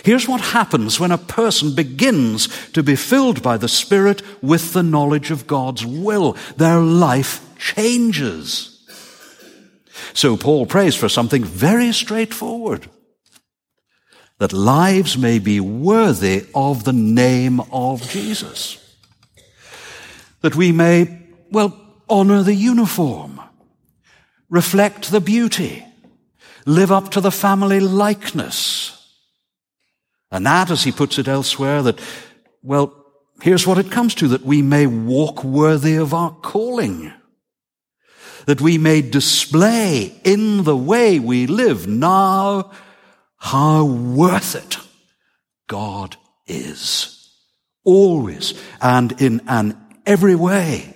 Here's 0.04 0.28
what 0.28 0.42
happens 0.42 1.00
when 1.00 1.12
a 1.12 1.18
person 1.18 1.76
begins 1.76 2.48
to 2.72 2.84
be 2.84 2.96
filled 2.96 3.42
by 3.42 3.58
the 3.58 3.68
Spirit 3.68 4.22
with 4.42 4.74
the 4.74 4.84
knowledge 4.84 5.32
of 5.32 5.48
God's 5.48 5.86
will. 5.86 6.36
Their 6.56 6.80
life 6.80 7.42
changes. 7.58 8.74
So 10.14 10.38
Paul 10.38 10.66
prays 10.66 10.96
for 10.96 11.10
something 11.10 11.44
very 11.44 11.92
straightforward. 11.92 12.90
That 14.40 14.54
lives 14.54 15.18
may 15.18 15.40
be 15.40 15.60
worthy 15.60 16.46
of 16.54 16.84
the 16.84 16.94
name 16.94 17.60
of 17.72 18.08
Jesus. 18.10 18.78
That 20.42 20.56
we 20.56 20.72
may 20.72 21.28
well, 21.52 21.80
honor 22.10 22.44
the 22.44 22.54
uniform, 22.54 23.42
reflect 24.50 25.12
the 25.12 25.22
beauty, 25.22 25.86
live 26.66 26.92
up 26.92 27.12
to 27.12 27.22
the 27.22 27.32
family 27.32 27.80
likeness. 27.80 28.97
And 30.32 30.46
that, 30.46 30.70
as 30.70 30.84
he 30.84 30.92
puts 30.92 31.18
it 31.18 31.28
elsewhere, 31.28 31.82
that, 31.84 32.00
well, 32.62 32.94
here's 33.42 33.66
what 33.66 33.78
it 33.78 33.92
comes 33.92 34.14
to, 34.16 34.28
that 34.30 34.44
we 34.44 34.62
may 34.62 34.88
walk 34.88 35.44
worthy 35.44 35.96
of 35.96 36.14
our 36.14 36.32
calling. 36.32 37.14
That 38.46 38.62
we 38.62 38.78
may 38.78 39.02
display 39.02 40.20
in 40.24 40.64
the 40.64 40.76
way 40.76 41.20
we 41.20 41.48
live 41.48 41.88
now 41.88 42.72
how 43.38 43.86
worth 43.86 44.56
it 44.56 44.78
God 45.68 46.18
is. 46.46 47.14
Always 47.84 48.54
and 48.82 49.22
in 49.22 49.42
an 49.48 49.78
every 50.06 50.36
way 50.36 50.94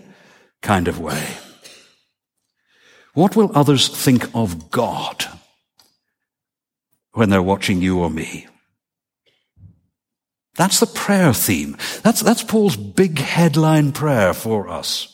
kind 0.61 0.87
of 0.87 0.99
way. 0.99 1.25
What 3.13 3.35
will 3.35 3.51
others 3.53 3.87
think 3.87 4.33
of 4.33 4.71
God 4.71 5.25
when 7.13 7.29
they're 7.29 7.41
watching 7.41 7.81
you 7.81 7.99
or 7.99 8.09
me? 8.09 8.47
That's 10.55 10.79
the 10.79 10.87
prayer 10.87 11.33
theme. 11.33 11.77
That's, 12.03 12.21
that's 12.21 12.43
Paul's 12.43 12.75
big 12.75 13.19
headline 13.19 13.91
prayer 13.93 14.33
for 14.33 14.67
us. 14.67 15.11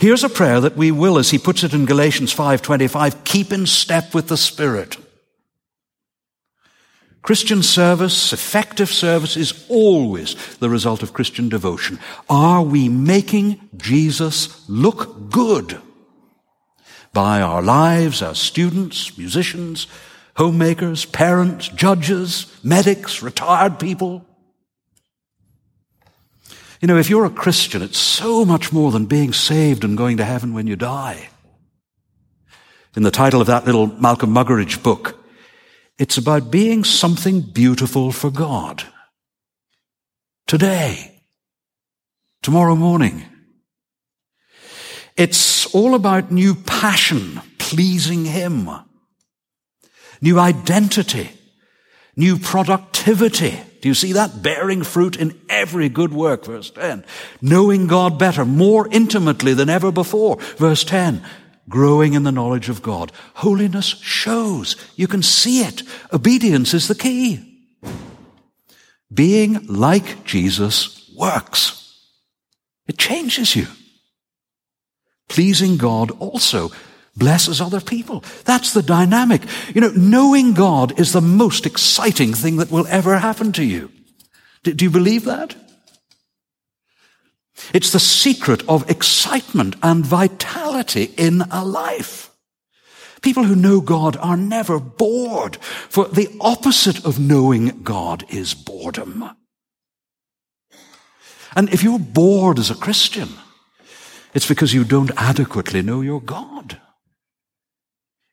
Here's 0.00 0.24
a 0.24 0.28
prayer 0.28 0.60
that 0.60 0.76
we 0.76 0.90
will, 0.90 1.16
as 1.16 1.30
he 1.30 1.38
puts 1.38 1.62
it 1.62 1.72
in 1.72 1.86
Galatians 1.86 2.34
5:25, 2.34 3.22
keep 3.22 3.52
in 3.52 3.66
step 3.66 4.14
with 4.14 4.26
the 4.26 4.36
Spirit. 4.36 4.96
Christian 7.22 7.62
service, 7.62 8.32
effective 8.32 8.90
service, 8.90 9.36
is 9.36 9.64
always 9.68 10.34
the 10.56 10.68
result 10.68 11.04
of 11.04 11.12
Christian 11.12 11.48
devotion. 11.48 12.00
Are 12.28 12.64
we 12.64 12.88
making 12.88 13.60
Jesus 13.76 14.68
look 14.68 15.30
good 15.30 15.80
by 17.12 17.40
our 17.40 17.62
lives 17.62 18.22
as 18.22 18.40
students, 18.40 19.16
musicians, 19.16 19.86
homemakers, 20.34 21.04
parents, 21.04 21.68
judges, 21.68 22.46
medics, 22.64 23.22
retired 23.22 23.78
people? 23.78 24.26
You 26.82 26.88
know, 26.88 26.98
if 26.98 27.08
you're 27.08 27.24
a 27.24 27.30
Christian, 27.30 27.80
it's 27.80 27.96
so 27.96 28.44
much 28.44 28.72
more 28.72 28.90
than 28.90 29.06
being 29.06 29.32
saved 29.32 29.84
and 29.84 29.96
going 29.96 30.16
to 30.16 30.24
heaven 30.24 30.52
when 30.52 30.66
you 30.66 30.74
die. 30.74 31.28
In 32.96 33.04
the 33.04 33.12
title 33.12 33.40
of 33.40 33.46
that 33.46 33.64
little 33.64 33.86
Malcolm 33.86 34.34
Muggeridge 34.34 34.82
book, 34.82 35.16
it's 35.96 36.18
about 36.18 36.50
being 36.50 36.82
something 36.82 37.40
beautiful 37.40 38.10
for 38.10 38.30
God. 38.32 38.82
Today. 40.48 41.22
Tomorrow 42.42 42.74
morning. 42.74 43.26
It's 45.16 45.72
all 45.72 45.94
about 45.94 46.32
new 46.32 46.56
passion, 46.56 47.40
pleasing 47.58 48.24
Him. 48.24 48.68
New 50.20 50.40
identity. 50.40 51.30
New 52.16 52.38
productivity. 52.38 53.60
Do 53.82 53.88
you 53.88 53.94
see 53.94 54.12
that? 54.12 54.42
Bearing 54.42 54.84
fruit 54.84 55.16
in 55.16 55.38
every 55.48 55.88
good 55.88 56.14
work, 56.14 56.46
verse 56.46 56.70
10. 56.70 57.04
Knowing 57.42 57.88
God 57.88 58.18
better, 58.18 58.44
more 58.44 58.88
intimately 58.90 59.54
than 59.54 59.68
ever 59.68 59.92
before, 59.92 60.38
verse 60.56 60.84
10 60.84 61.22
growing 61.68 62.14
in 62.14 62.22
the 62.22 62.32
knowledge 62.32 62.68
of 62.68 62.82
God. 62.82 63.12
Holiness 63.34 63.86
shows. 63.86 64.76
You 64.96 65.06
can 65.06 65.22
see 65.22 65.60
it. 65.60 65.82
Obedience 66.12 66.74
is 66.74 66.88
the 66.88 66.94
key. 66.94 67.68
Being 69.12 69.66
like 69.66 70.24
Jesus 70.24 71.10
works. 71.16 71.78
It 72.86 72.98
changes 72.98 73.54
you. 73.56 73.66
Pleasing 75.28 75.76
God 75.76 76.10
also 76.18 76.70
blesses 77.16 77.60
other 77.60 77.80
people. 77.80 78.24
That's 78.44 78.72
the 78.72 78.82
dynamic. 78.82 79.42
You 79.74 79.80
know, 79.80 79.92
knowing 79.94 80.54
God 80.54 80.98
is 80.98 81.12
the 81.12 81.20
most 81.20 81.66
exciting 81.66 82.34
thing 82.34 82.56
that 82.56 82.70
will 82.70 82.86
ever 82.88 83.18
happen 83.18 83.52
to 83.52 83.64
you. 83.64 83.90
Do 84.62 84.84
you 84.84 84.90
believe 84.90 85.24
that? 85.24 85.56
It's 87.72 87.92
the 87.92 88.00
secret 88.00 88.62
of 88.68 88.88
excitement 88.90 89.76
and 89.82 90.04
vitality 90.04 91.12
in 91.16 91.42
a 91.50 91.64
life. 91.64 92.30
People 93.22 93.44
who 93.44 93.54
know 93.54 93.80
God 93.80 94.16
are 94.16 94.36
never 94.36 94.80
bored, 94.80 95.56
for 95.56 96.08
the 96.08 96.28
opposite 96.40 97.04
of 97.04 97.20
knowing 97.20 97.82
God 97.82 98.24
is 98.28 98.52
boredom. 98.52 99.30
And 101.54 101.68
if 101.68 101.84
you're 101.84 102.00
bored 102.00 102.58
as 102.58 102.70
a 102.70 102.74
Christian, 102.74 103.28
it's 104.34 104.48
because 104.48 104.74
you 104.74 104.82
don't 104.82 105.12
adequately 105.16 105.82
know 105.82 106.00
your 106.00 106.20
God. 106.20 106.80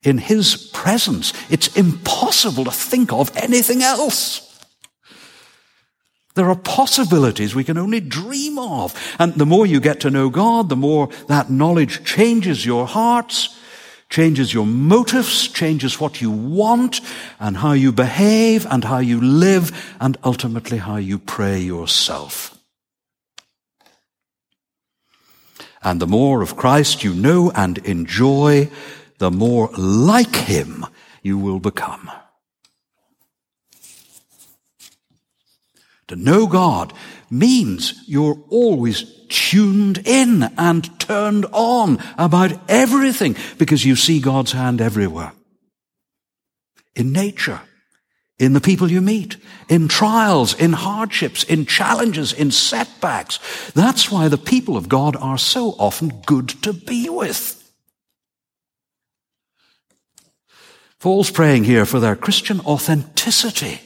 In 0.04 0.18
His 0.18 0.56
presence, 0.56 1.34
it's 1.50 1.76
impossible 1.76 2.66
to 2.66 2.72
think 2.72 3.12
of 3.12 3.36
anything 3.36 3.84
else. 3.84 4.46
There 6.36 6.50
are 6.50 6.56
possibilities 6.56 7.54
we 7.54 7.66
can 7.66 7.78
only 7.78 8.00
dream 8.00 8.58
of. 8.58 8.96
And 9.20 9.34
the 9.34 9.46
more 9.46 9.66
you 9.66 9.82
get 9.82 10.00
to 10.02 10.10
know 10.10 10.30
God, 10.30 10.70
the 10.70 10.76
more 10.76 11.10
that 11.28 11.50
knowledge 11.50 12.06
changes 12.06 12.66
your 12.66 12.88
hearts, 12.88 13.58
changes 14.10 14.54
your 14.54 14.66
motives, 14.66 15.48
changes 15.50 16.00
what 16.00 16.22
you 16.22 16.32
want 16.32 17.02
and 17.40 17.58
how 17.58 17.74
you 17.74 17.92
behave 17.92 18.66
and 18.70 18.84
how 18.84 19.00
you 19.00 19.20
live 19.20 19.96
and 20.00 20.18
ultimately 20.24 20.78
how 20.78 20.96
you 20.96 21.20
pray 21.20 21.60
yourself. 21.60 22.58
And 25.82 26.02
the 26.02 26.08
more 26.08 26.42
of 26.42 26.56
Christ 26.56 27.04
you 27.04 27.14
know 27.14 27.52
and 27.56 27.78
enjoy, 27.80 28.70
the 29.20 29.32
more 29.32 29.70
like 29.78 30.36
Him 30.36 30.86
you 31.22 31.38
will 31.38 31.60
become. 31.60 32.10
To 36.08 36.16
know 36.16 36.48
God 36.48 36.92
means 37.30 37.94
you're 38.08 38.42
always 38.50 39.04
tuned 39.30 40.00
in 40.06 40.44
and 40.58 41.00
turned 41.00 41.46
on 41.52 42.00
about 42.18 42.60
everything 42.68 43.36
because 43.60 43.86
you 43.86 43.96
see 43.96 44.20
God's 44.20 44.52
hand 44.52 44.82
everywhere. 44.82 45.34
In 46.96 47.12
nature, 47.12 47.62
in 48.40 48.54
the 48.54 48.62
people 48.62 48.90
you 48.90 49.02
meet, 49.02 49.38
in 49.68 49.88
trials, 49.88 50.56
in 50.56 50.74
hardships, 50.74 51.44
in 51.44 51.66
challenges, 51.68 52.34
in 52.34 52.50
setbacks. 52.50 53.38
That's 53.74 54.10
why 54.10 54.30
the 54.30 54.38
people 54.38 54.78
of 54.78 54.90
God 54.90 55.16
are 55.16 55.38
so 55.38 55.76
often 55.78 56.22
good 56.26 56.50
to 56.64 56.74
be 56.74 57.08
with. 57.10 57.59
Paul's 61.00 61.32
praying 61.32 61.64
here 61.64 61.86
for 61.86 62.00
their 62.00 62.16
Christian 62.16 62.60
authenticity 62.62 63.80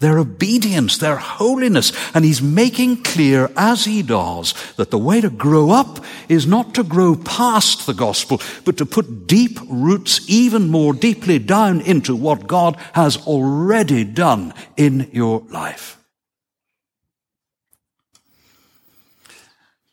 their 0.00 0.18
obedience, 0.18 0.96
their 0.96 1.16
holiness. 1.16 1.92
And 2.14 2.24
he's 2.24 2.42
making 2.42 3.02
clear 3.02 3.50
as 3.56 3.84
he 3.84 4.02
does 4.02 4.54
that 4.76 4.90
the 4.90 4.98
way 4.98 5.20
to 5.20 5.30
grow 5.30 5.70
up 5.70 6.04
is 6.28 6.46
not 6.46 6.74
to 6.74 6.82
grow 6.82 7.14
past 7.14 7.86
the 7.86 7.94
gospel, 7.94 8.40
but 8.64 8.78
to 8.78 8.86
put 8.86 9.26
deep 9.26 9.58
roots 9.68 10.20
even 10.28 10.68
more 10.68 10.92
deeply 10.92 11.38
down 11.38 11.82
into 11.82 12.16
what 12.16 12.46
God 12.46 12.76
has 12.94 13.18
already 13.26 14.04
done 14.04 14.52
in 14.76 15.08
your 15.12 15.40
life. 15.50 15.98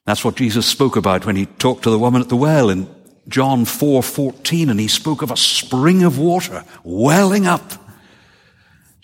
That's 0.05 0.23
what 0.23 0.35
Jesus 0.35 0.65
spoke 0.65 0.95
about 0.95 1.25
when 1.25 1.35
he 1.35 1.47
talked 1.47 1.83
to 1.83 1.89
the 1.89 1.99
woman 1.99 2.21
at 2.21 2.29
the 2.29 2.37
well 2.37 2.69
in 2.69 2.87
John 3.27 3.65
4:14 3.65 4.69
and 4.69 4.79
he 4.79 4.87
spoke 4.87 5.21
of 5.21 5.31
a 5.31 5.37
spring 5.37 6.03
of 6.03 6.17
water 6.17 6.63
welling 6.83 7.45
up 7.45 7.73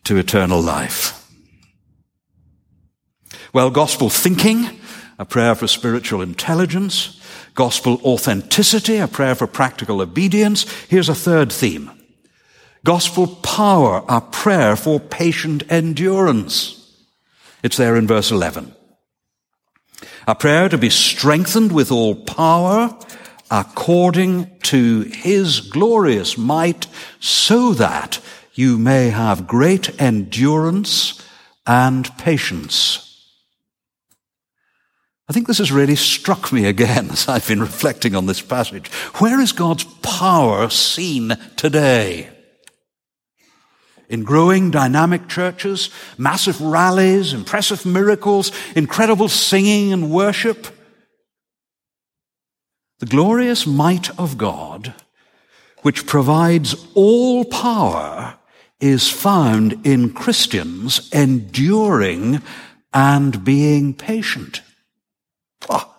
to 0.06 0.18
eternal 0.18 0.62
life. 0.62 1.20
Well, 3.54 3.70
gospel 3.70 4.10
thinking, 4.10 4.80
a 5.20 5.26
prayer 5.26 5.56
for 5.56 5.68
spiritual 5.68 6.22
intelligence, 6.22 7.22
gospel 7.54 8.02
authenticity, 8.04 8.98
a 8.98 9.08
prayer 9.08 9.36
for 9.36 9.48
practical 9.48 10.02
obedience. 10.02 10.66
Here's 10.90 11.10
a 11.10 11.16
third 11.16 11.52
theme. 11.52 11.92
Gospel 12.84 13.28
power, 13.28 14.04
a 14.10 14.20
prayer 14.20 14.76
for 14.76 15.00
patient 15.00 15.64
endurance. 15.70 16.80
It's 17.62 17.78
there 17.78 17.96
in 17.96 18.08
verse 18.08 18.32
11. 18.32 18.76
A 20.28 20.36
prayer 20.36 20.68
to 20.68 20.78
be 20.78 20.90
strengthened 20.90 21.72
with 21.72 21.92
all 21.92 22.16
power 22.16 22.98
according 23.52 24.60
to 24.62 25.02
his 25.02 25.60
glorious 25.60 26.38
might 26.38 26.88
so 27.20 27.74
that 27.74 28.20
you 28.54 28.78
may 28.78 29.10
have 29.10 29.48
great 29.48 30.02
endurance 30.02 31.22
and 31.66 32.16
patience. 32.18 33.10
I 35.28 35.34
think 35.34 35.48
this 35.48 35.60
has 35.60 35.72
really 35.72 35.96
struck 35.96 36.52
me 36.52 36.66
again 36.66 37.10
as 37.12 37.28
I've 37.28 37.48
been 37.48 37.62
reflecting 37.62 38.16
on 38.16 38.26
this 38.26 38.42
passage. 38.42 38.88
Where 39.20 39.40
is 39.40 39.52
God's 39.52 39.86
power 40.02 40.70
seen 40.70 41.36
today? 41.56 42.30
In 44.10 44.24
growing 44.24 44.70
dynamic 44.70 45.28
churches, 45.28 45.90
massive 46.18 46.62
rallies, 46.62 47.34
impressive 47.34 47.86
miracles, 47.86 48.52
incredible 48.76 49.30
singing 49.30 49.94
and 49.94 50.12
worship? 50.12 50.68
The 53.04 53.10
glorious 53.10 53.68
might 53.68 54.18
of 54.18 54.38
God, 54.38 54.94
which 55.82 56.06
provides 56.08 56.88
all 56.94 57.44
power, 57.44 58.38
is 58.80 59.10
found 59.10 59.86
in 59.86 60.14
Christians 60.14 61.10
enduring 61.12 62.42
and 62.94 63.44
being 63.44 63.94
patient. 63.94 64.62
Oh. 65.70 65.94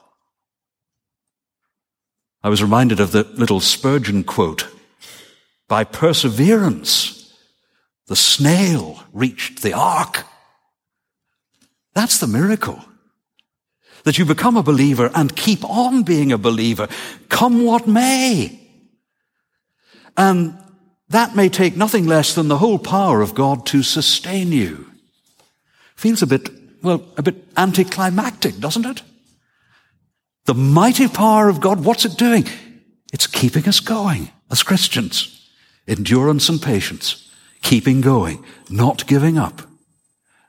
I 2.43 2.49
was 2.49 2.63
reminded 2.63 3.01
of 3.01 3.13
the 3.13 3.25
little 3.25 3.61
Spurgeon 3.61 4.25
quote. 4.25 4.67
By 5.69 5.85
perseverance, 5.85 7.35
the 8.07 8.17
snail 8.17 9.05
reached 9.13 9.61
the 9.61 9.75
ark. 9.75 10.25
That's 11.93 12.17
the 12.17 12.27
miracle. 12.27 12.83
That 14.05 14.19
you 14.19 14.25
become 14.25 14.57
a 14.57 14.63
believer 14.63 15.11
and 15.15 15.35
keep 15.35 15.65
on 15.65 16.03
being 16.03 16.33
a 16.33 16.39
believer, 16.39 16.89
come 17.29 17.65
what 17.65 17.87
may. 17.87 18.61
And 20.17 20.57
that 21.09 21.35
may 21.35 21.49
take 21.49 21.77
nothing 21.77 22.07
less 22.07 22.35
than 22.35 22.49
the 22.49 22.59
whole 22.59 22.79
power 22.79 23.21
of 23.21 23.35
God 23.35 23.67
to 23.67 23.83
sustain 23.83 24.53
you. 24.53 24.91
Feels 25.97 26.23
a 26.23 26.27
bit, 26.27 26.51
well, 26.83 27.05
a 27.17 27.23
bit 27.23 27.37
anticlimactic, 27.57 28.59
doesn't 28.59 28.87
it? 28.87 29.03
The 30.45 30.55
mighty 30.55 31.09
power 31.09 31.49
of 31.49 31.61
God, 31.61 31.85
what's 31.85 32.05
it 32.05 32.19
doing? 32.19 32.47
It's 33.13 33.27
keeping 33.27 33.67
us 33.69 33.81
going 33.81 34.31
as 34.51 34.63
Christians. 34.63 35.49
Endurance 35.87 36.49
and 36.49 36.61
patience. 36.61 37.31
Keeping 37.63 38.01
going. 38.01 38.45
Not 38.69 39.07
giving 39.07 39.39
up. 39.39 39.63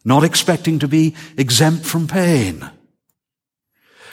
Not 0.04 0.24
expecting 0.24 0.80
to 0.80 0.88
be 0.88 1.15
exempt 1.38 1.86
from 1.86 2.08
pain. 2.08 2.70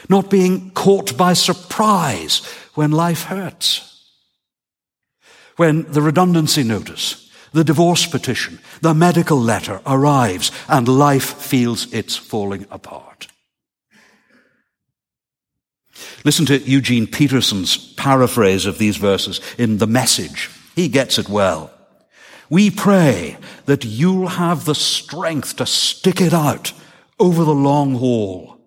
Not 0.08 0.30
being 0.30 0.70
caught 0.70 1.16
by 1.16 1.32
surprise 1.32 2.42
when 2.74 2.90
life 2.90 3.24
hurts. 3.24 3.88
When 5.56 5.90
the 5.92 6.02
redundancy 6.02 6.62
notice, 6.62 7.30
the 7.52 7.64
divorce 7.64 8.06
petition, 8.06 8.58
the 8.80 8.94
medical 8.94 9.38
letter 9.38 9.80
arrives 9.86 10.50
and 10.68 10.88
life 10.88 11.34
feels 11.34 11.92
it's 11.92 12.16
falling 12.16 12.66
apart. 12.70 13.28
Listen 16.24 16.46
to 16.46 16.58
Eugene 16.58 17.06
Peterson's 17.06 17.92
paraphrase 17.94 18.64
of 18.66 18.78
these 18.78 18.96
verses 18.96 19.40
in 19.58 19.78
The 19.78 19.86
Message. 19.86 20.50
He 20.74 20.88
gets 20.88 21.18
it 21.18 21.28
well. 21.28 21.70
We 22.48 22.70
pray 22.70 23.36
that 23.66 23.84
you'll 23.84 24.28
have 24.28 24.64
the 24.64 24.74
strength 24.74 25.56
to 25.56 25.66
stick 25.66 26.20
it 26.20 26.32
out 26.32 26.72
over 27.18 27.44
the 27.44 27.54
long 27.54 27.94
haul. 27.94 28.58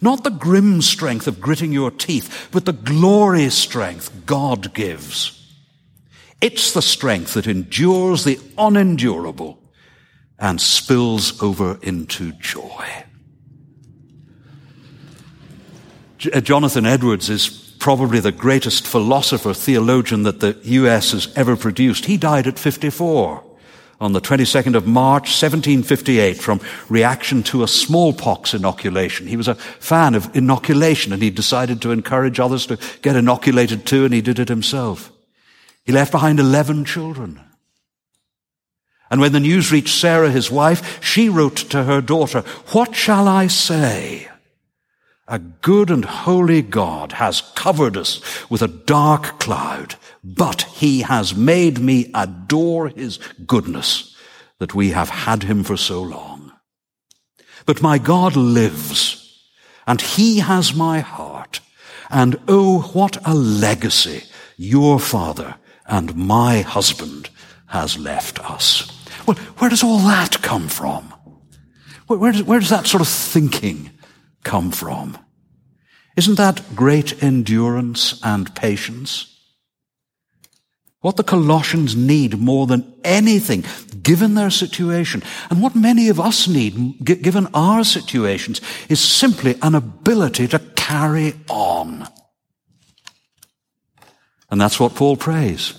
Not 0.00 0.24
the 0.24 0.30
grim 0.30 0.82
strength 0.82 1.26
of 1.26 1.40
gritting 1.40 1.72
your 1.72 1.90
teeth, 1.90 2.48
but 2.52 2.64
the 2.64 2.72
glorious 2.72 3.54
strength 3.54 4.26
God 4.26 4.74
gives. 4.74 5.36
It's 6.40 6.72
the 6.72 6.82
strength 6.82 7.34
that 7.34 7.46
endures 7.46 8.24
the 8.24 8.38
unendurable 8.56 9.58
and 10.38 10.60
spills 10.60 11.40
over 11.42 11.78
into 11.82 12.32
joy. 12.32 13.04
Uh, 16.32 16.40
Jonathan 16.40 16.86
Edwards 16.86 17.28
is 17.28 17.48
probably 17.78 18.20
the 18.20 18.32
greatest 18.32 18.86
philosopher, 18.86 19.54
theologian 19.54 20.22
that 20.22 20.40
the 20.40 20.58
US 20.62 21.12
has 21.12 21.32
ever 21.36 21.56
produced. 21.56 22.06
He 22.06 22.16
died 22.16 22.46
at 22.46 22.58
54 22.58 23.49
on 24.00 24.12
the 24.12 24.20
22nd 24.20 24.74
of 24.74 24.86
March, 24.86 25.24
1758, 25.24 26.38
from 26.38 26.60
reaction 26.88 27.42
to 27.42 27.62
a 27.62 27.68
smallpox 27.68 28.54
inoculation. 28.54 29.26
He 29.26 29.36
was 29.36 29.48
a 29.48 29.54
fan 29.54 30.14
of 30.14 30.34
inoculation 30.34 31.12
and 31.12 31.22
he 31.22 31.28
decided 31.28 31.82
to 31.82 31.90
encourage 31.90 32.40
others 32.40 32.66
to 32.66 32.78
get 33.02 33.16
inoculated 33.16 33.84
too, 33.84 34.06
and 34.06 34.14
he 34.14 34.22
did 34.22 34.38
it 34.38 34.48
himself. 34.48 35.12
He 35.84 35.92
left 35.92 36.12
behind 36.12 36.40
11 36.40 36.86
children. 36.86 37.40
And 39.10 39.20
when 39.20 39.32
the 39.32 39.40
news 39.40 39.70
reached 39.70 40.00
Sarah, 40.00 40.30
his 40.30 40.50
wife, 40.50 41.02
she 41.04 41.28
wrote 41.28 41.56
to 41.56 41.84
her 41.84 42.00
daughter, 42.00 42.40
What 42.68 42.94
shall 42.94 43.28
I 43.28 43.48
say? 43.48 44.29
A 45.30 45.38
good 45.38 45.92
and 45.92 46.04
holy 46.04 46.60
God 46.60 47.12
has 47.12 47.40
covered 47.54 47.96
us 47.96 48.20
with 48.50 48.62
a 48.62 48.66
dark 48.66 49.38
cloud, 49.38 49.94
but 50.24 50.62
he 50.62 51.02
has 51.02 51.36
made 51.36 51.78
me 51.78 52.10
adore 52.16 52.88
his 52.88 53.20
goodness 53.46 54.16
that 54.58 54.74
we 54.74 54.90
have 54.90 55.08
had 55.08 55.44
him 55.44 55.62
for 55.62 55.76
so 55.76 56.02
long. 56.02 56.50
But 57.64 57.80
my 57.80 57.96
God 57.96 58.34
lives, 58.34 59.40
and 59.86 60.00
he 60.00 60.40
has 60.40 60.74
my 60.74 60.98
heart, 60.98 61.60
and 62.10 62.36
oh, 62.48 62.90
what 62.92 63.16
a 63.24 63.32
legacy 63.32 64.24
your 64.56 64.98
father 64.98 65.54
and 65.86 66.16
my 66.16 66.62
husband 66.62 67.30
has 67.66 67.96
left 67.96 68.40
us. 68.50 68.90
Well, 69.26 69.36
where 69.58 69.70
does 69.70 69.84
all 69.84 70.00
that 70.00 70.42
come 70.42 70.66
from? 70.66 71.14
Where, 72.08 72.18
where, 72.18 72.32
does, 72.32 72.42
where 72.42 72.58
does 72.58 72.70
that 72.70 72.88
sort 72.88 73.00
of 73.00 73.06
thinking 73.06 73.90
come 74.42 74.70
from? 74.70 75.18
Isn't 76.16 76.36
that 76.36 76.74
great 76.74 77.22
endurance 77.22 78.20
and 78.22 78.54
patience? 78.54 79.26
What 81.00 81.16
the 81.16 81.24
Colossians 81.24 81.96
need 81.96 82.38
more 82.38 82.66
than 82.66 82.92
anything, 83.04 83.64
given 84.02 84.34
their 84.34 84.50
situation, 84.50 85.22
and 85.48 85.62
what 85.62 85.74
many 85.74 86.10
of 86.10 86.20
us 86.20 86.46
need, 86.46 87.04
given 87.04 87.48
our 87.54 87.84
situations, 87.84 88.60
is 88.90 89.00
simply 89.00 89.56
an 89.62 89.74
ability 89.74 90.48
to 90.48 90.58
carry 90.76 91.34
on. 91.48 92.06
And 94.50 94.60
that's 94.60 94.78
what 94.78 94.94
Paul 94.94 95.16
prays. 95.16 95.74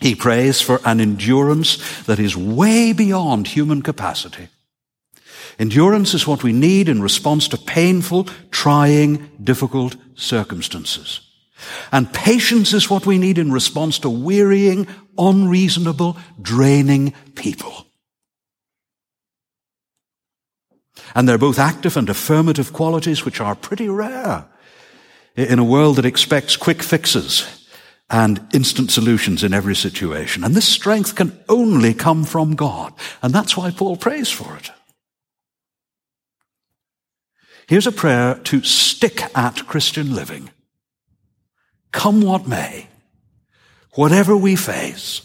He 0.00 0.14
prays 0.14 0.60
for 0.60 0.80
an 0.84 1.00
endurance 1.00 2.02
that 2.02 2.18
is 2.18 2.36
way 2.36 2.92
beyond 2.92 3.46
human 3.48 3.82
capacity. 3.82 4.48
Endurance 5.58 6.14
is 6.14 6.26
what 6.26 6.44
we 6.44 6.52
need 6.52 6.88
in 6.88 7.02
response 7.02 7.48
to 7.48 7.58
painful, 7.58 8.24
trying, 8.50 9.30
difficult 9.42 9.96
circumstances. 10.14 11.20
And 11.90 12.12
patience 12.12 12.72
is 12.72 12.88
what 12.88 13.06
we 13.06 13.18
need 13.18 13.38
in 13.38 13.50
response 13.50 13.98
to 14.00 14.10
wearying, 14.10 14.86
unreasonable, 15.16 16.16
draining 16.40 17.12
people. 17.34 17.86
And 21.14 21.28
they're 21.28 21.38
both 21.38 21.58
active 21.58 21.96
and 21.96 22.08
affirmative 22.08 22.72
qualities 22.72 23.24
which 23.24 23.40
are 23.40 23.56
pretty 23.56 23.88
rare 23.88 24.46
in 25.34 25.58
a 25.58 25.64
world 25.64 25.96
that 25.96 26.04
expects 26.04 26.56
quick 26.56 26.82
fixes 26.82 27.66
and 28.10 28.46
instant 28.54 28.90
solutions 28.90 29.42
in 29.42 29.52
every 29.52 29.74
situation. 29.74 30.44
And 30.44 30.54
this 30.54 30.68
strength 30.68 31.14
can 31.14 31.38
only 31.48 31.94
come 31.94 32.24
from 32.24 32.54
God. 32.54 32.92
And 33.22 33.34
that's 33.34 33.56
why 33.56 33.70
Paul 33.70 33.96
prays 33.96 34.30
for 34.30 34.56
it. 34.56 34.70
Here's 37.68 37.86
a 37.86 37.92
prayer 37.92 38.36
to 38.44 38.62
stick 38.62 39.20
at 39.36 39.66
Christian 39.66 40.14
living. 40.14 40.48
Come 41.92 42.22
what 42.22 42.48
may, 42.48 42.88
whatever 43.92 44.34
we 44.34 44.56
face. 44.56 45.20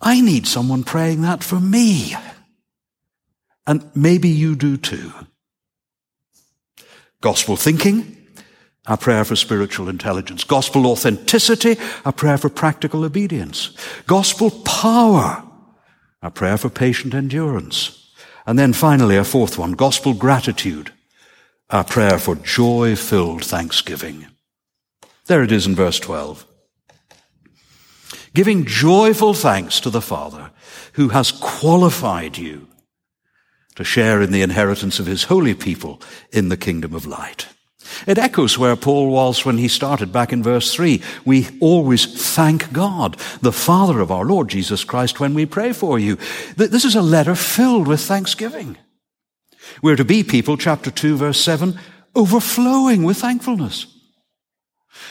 I 0.00 0.20
need 0.20 0.46
someone 0.46 0.84
praying 0.84 1.22
that 1.22 1.42
for 1.42 1.58
me. 1.58 2.14
And 3.66 3.90
maybe 3.96 4.28
you 4.28 4.54
do 4.54 4.76
too. 4.76 5.12
Gospel 7.20 7.56
thinking, 7.56 8.16
a 8.86 8.96
prayer 8.96 9.24
for 9.24 9.34
spiritual 9.34 9.88
intelligence. 9.88 10.44
Gospel 10.44 10.86
authenticity, 10.86 11.76
a 12.04 12.12
prayer 12.12 12.38
for 12.38 12.48
practical 12.48 13.04
obedience. 13.04 13.76
Gospel 14.06 14.50
power, 14.50 15.42
a 16.22 16.30
prayer 16.30 16.56
for 16.56 16.70
patient 16.70 17.12
endurance. 17.12 17.99
And 18.46 18.58
then 18.58 18.72
finally, 18.72 19.16
a 19.16 19.24
fourth 19.24 19.58
one, 19.58 19.72
gospel 19.72 20.14
gratitude, 20.14 20.92
a 21.68 21.84
prayer 21.84 22.18
for 22.18 22.34
joy 22.36 22.96
filled 22.96 23.44
thanksgiving. 23.44 24.26
There 25.26 25.42
it 25.42 25.52
is 25.52 25.66
in 25.66 25.74
verse 25.74 26.00
12. 26.00 26.46
Giving 28.34 28.64
joyful 28.64 29.34
thanks 29.34 29.80
to 29.80 29.90
the 29.90 30.00
Father 30.00 30.50
who 30.94 31.08
has 31.08 31.32
qualified 31.32 32.38
you 32.38 32.68
to 33.76 33.84
share 33.84 34.20
in 34.20 34.32
the 34.32 34.42
inheritance 34.42 34.98
of 34.98 35.06
his 35.06 35.24
holy 35.24 35.54
people 35.54 36.00
in 36.32 36.48
the 36.48 36.56
kingdom 36.56 36.94
of 36.94 37.06
light. 37.06 37.48
It 38.06 38.18
echoes 38.18 38.58
where 38.58 38.76
Paul 38.76 39.10
was 39.10 39.44
when 39.44 39.58
he 39.58 39.68
started 39.68 40.12
back 40.12 40.32
in 40.32 40.42
verse 40.42 40.74
3. 40.74 41.02
We 41.24 41.48
always 41.60 42.34
thank 42.34 42.72
God, 42.72 43.16
the 43.40 43.52
Father 43.52 44.00
of 44.00 44.10
our 44.10 44.24
Lord 44.24 44.48
Jesus 44.48 44.84
Christ, 44.84 45.20
when 45.20 45.34
we 45.34 45.46
pray 45.46 45.72
for 45.72 45.98
you. 45.98 46.16
This 46.56 46.84
is 46.84 46.94
a 46.94 47.02
letter 47.02 47.34
filled 47.34 47.88
with 47.88 48.00
thanksgiving. 48.00 48.76
We're 49.82 49.96
to 49.96 50.04
be 50.04 50.24
people, 50.24 50.56
chapter 50.56 50.90
2, 50.90 51.16
verse 51.16 51.40
7, 51.40 51.78
overflowing 52.14 53.04
with 53.04 53.18
thankfulness. 53.18 53.86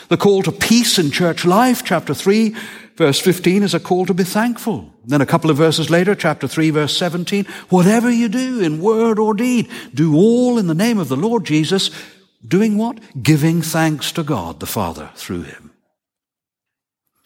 The 0.08 0.16
call 0.16 0.42
to 0.42 0.52
peace 0.52 0.98
in 0.98 1.10
church 1.10 1.44
life, 1.44 1.82
chapter 1.84 2.14
3, 2.14 2.54
verse 2.96 3.20
15, 3.20 3.62
is 3.62 3.74
a 3.74 3.80
call 3.80 4.06
to 4.06 4.14
be 4.14 4.24
thankful. 4.24 4.92
Then 5.04 5.20
a 5.20 5.26
couple 5.26 5.50
of 5.50 5.56
verses 5.56 5.90
later, 5.90 6.14
chapter 6.14 6.46
3, 6.46 6.70
verse 6.70 6.96
17, 6.96 7.46
whatever 7.70 8.10
you 8.10 8.28
do 8.28 8.60
in 8.60 8.82
word 8.82 9.18
or 9.18 9.34
deed, 9.34 9.68
do 9.94 10.14
all 10.14 10.58
in 10.58 10.66
the 10.66 10.74
name 10.74 10.98
of 10.98 11.08
the 11.08 11.16
Lord 11.16 11.44
Jesus 11.44 11.90
doing 12.46 12.76
what? 12.76 13.00
Giving 13.22 13.62
thanks 13.62 14.12
to 14.12 14.22
God 14.22 14.60
the 14.60 14.66
Father 14.66 15.10
through 15.14 15.42
him. 15.42 15.72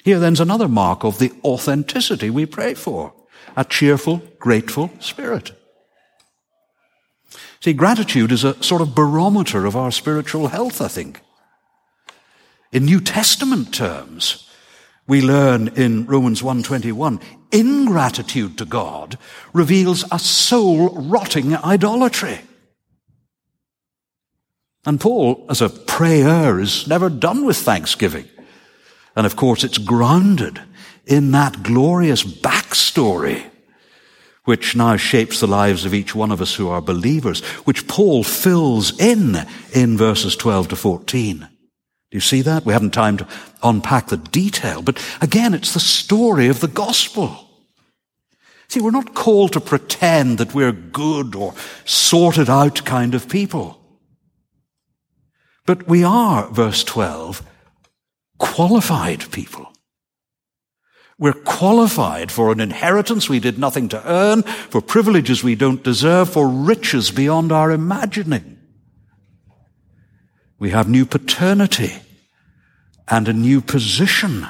Here 0.05 0.19
then's 0.19 0.41
another 0.41 0.69
mark 0.69 1.05
of 1.05 1.19
the 1.19 1.33
authenticity 1.43 2.31
we 2.31 2.47
pray 2.47 2.75
for. 2.75 3.15
A 3.57 3.65
cheerful, 3.65 4.23
grateful 4.39 4.91
spirit. 5.01 5.53
See, 7.61 7.73
gratitude 7.73 8.31
is 8.31 8.45
a 8.45 8.63
sort 8.63 8.83
of 8.83 8.95
barometer 8.95 9.65
of 9.65 9.77
our 9.77 9.91
spiritual 9.91 10.49
health, 10.49 10.83
I 10.83 10.89
think. 10.89 11.21
In 12.73 12.85
New 12.85 13.01
Testament 13.01 13.73
terms, 13.73 14.51
we 15.07 15.23
learn 15.23 15.69
in 15.69 16.07
Romans 16.07 16.43
121, 16.43 17.21
ingratitude 17.53 18.59
to 18.59 18.65
God 18.65 19.17
reveals 19.53 20.05
a 20.11 20.19
soul 20.19 20.91
rotting 20.91 21.57
idolatry. 21.57 22.41
And 24.87 25.01
Paul, 25.01 25.47
as 25.49 25.63
a 25.63 25.69
prayer, 25.69 26.61
is 26.61 26.87
never 26.87 27.09
done 27.09 27.47
with 27.47 27.57
thanksgiving. 27.57 28.29
And 29.17 29.27
of 29.27 29.37
course, 29.37 29.65
it's 29.65 29.79
grounded 29.79 30.61
in 31.07 31.31
that 31.33 31.63
glorious 31.63 32.23
backstory 32.23 33.45
which 34.45 34.77
now 34.77 34.97
shapes 34.97 35.41
the 35.41 35.47
lives 35.47 35.85
of 35.85 35.95
each 35.95 36.15
one 36.15 36.31
of 36.31 36.41
us 36.41 36.55
who 36.55 36.69
are 36.69 36.83
believers, 36.83 37.41
which 37.65 37.89
Paul 37.89 38.23
fills 38.23 38.99
in 39.01 39.37
in 39.73 39.97
verses 39.97 40.37
12 40.37 40.69
to 40.69 40.77
14. 40.77 41.39
Do 41.39 41.47
you 42.17 42.21
see 42.21 42.43
that? 42.43 42.65
We 42.65 42.73
haven't 42.73 42.93
time 42.93 43.17
to 43.17 43.29
unpack 43.63 44.09
the 44.09 44.19
detail, 44.19 44.83
but 44.83 45.03
again, 45.21 45.55
it's 45.55 45.73
the 45.73 45.81
story 45.81 46.49
of 46.49 46.61
the 46.61 46.69
gospel. 46.69 47.49
See, 48.69 48.81
we're 48.81 48.91
not 48.91 49.15
called 49.15 49.53
to 49.55 49.61
pretend 49.61 50.39
that 50.39 50.55
we're 50.55 50.73
good 50.73 51.35
or 51.35 51.55
sorted 51.85 52.51
out 52.51 52.85
kind 52.85 53.15
of 53.15 53.29
people. 53.29 53.81
But 55.67 55.89
we 55.89 56.05
are, 56.05 56.49
verse 56.51 56.85
12, 56.85 57.43
qualified 58.39 59.31
people. 59.31 59.73
We're 61.19 61.33
qualified 61.33 62.33
for 62.33 62.51
an 62.51 62.61
inheritance 62.61 63.29
we 63.29 63.39
did 63.39 63.59
nothing 63.59 63.89
to 63.91 64.11
earn, 64.11 64.43
for 64.43 64.81
privileges 64.81 65.45
we 65.45 65.55
don't 65.55 65.83
deserve, 65.83 66.29
for 66.29 66.49
riches 66.49 67.11
beyond 67.11 67.53
our 67.53 67.71
imagining. 67.71 68.59
We 70.59 70.71
have 70.71 70.89
new 70.89 71.07
paternity 71.07 71.93
and 73.09 73.29
a 73.29 73.33
new 73.33 73.61
position. 73.61 74.47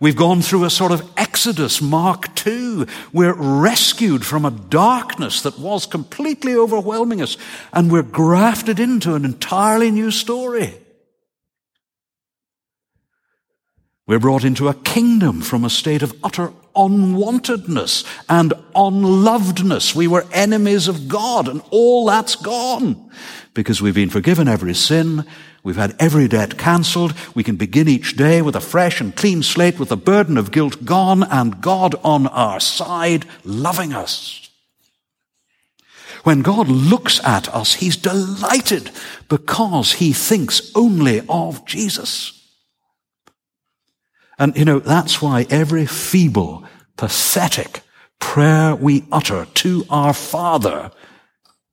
We've 0.00 0.14
gone 0.14 0.42
through 0.42 0.64
a 0.64 0.70
sort 0.70 0.92
of 0.92 1.10
Exodus 1.16 1.82
Mark 1.82 2.46
II. 2.46 2.86
We're 3.12 3.34
rescued 3.34 4.24
from 4.24 4.44
a 4.44 4.52
darkness 4.52 5.42
that 5.42 5.58
was 5.58 5.86
completely 5.86 6.54
overwhelming 6.54 7.20
us, 7.20 7.36
and 7.72 7.90
we're 7.90 8.02
grafted 8.02 8.78
into 8.78 9.14
an 9.14 9.24
entirely 9.24 9.90
new 9.90 10.12
story. 10.12 10.74
We're 14.06 14.20
brought 14.20 14.44
into 14.44 14.68
a 14.68 14.74
kingdom 14.74 15.42
from 15.42 15.64
a 15.64 15.70
state 15.70 16.02
of 16.02 16.16
utter 16.22 16.52
unwantedness 16.74 18.06
and 18.28 18.52
unlovedness. 18.74 19.94
We 19.94 20.06
were 20.06 20.26
enemies 20.32 20.88
of 20.88 21.08
God 21.08 21.48
and 21.48 21.60
all 21.70 22.06
that's 22.06 22.36
gone 22.36 23.10
because 23.52 23.82
we've 23.82 23.94
been 23.94 24.08
forgiven 24.10 24.46
every 24.48 24.74
sin. 24.74 25.26
We've 25.62 25.76
had 25.76 25.96
every 25.98 26.28
debt 26.28 26.56
cancelled. 26.56 27.14
We 27.34 27.42
can 27.42 27.56
begin 27.56 27.88
each 27.88 28.16
day 28.16 28.42
with 28.42 28.56
a 28.56 28.60
fresh 28.60 29.00
and 29.00 29.14
clean 29.14 29.42
slate 29.42 29.78
with 29.78 29.88
the 29.90 29.96
burden 29.96 30.36
of 30.38 30.52
guilt 30.52 30.84
gone 30.84 31.22
and 31.24 31.60
God 31.60 31.94
on 32.04 32.26
our 32.28 32.60
side 32.60 33.26
loving 33.44 33.92
us. 33.92 34.48
When 36.24 36.42
God 36.42 36.68
looks 36.68 37.24
at 37.24 37.48
us, 37.54 37.74
He's 37.74 37.96
delighted 37.96 38.90
because 39.28 39.94
He 39.94 40.12
thinks 40.12 40.72
only 40.74 41.22
of 41.28 41.64
Jesus. 41.64 42.34
And 44.38 44.56
you 44.56 44.64
know, 44.64 44.78
that's 44.78 45.20
why 45.20 45.46
every 45.50 45.86
feeble, 45.86 46.64
pathetic 46.96 47.82
prayer 48.20 48.74
we 48.74 49.04
utter 49.10 49.46
to 49.46 49.84
our 49.90 50.12
Father 50.12 50.90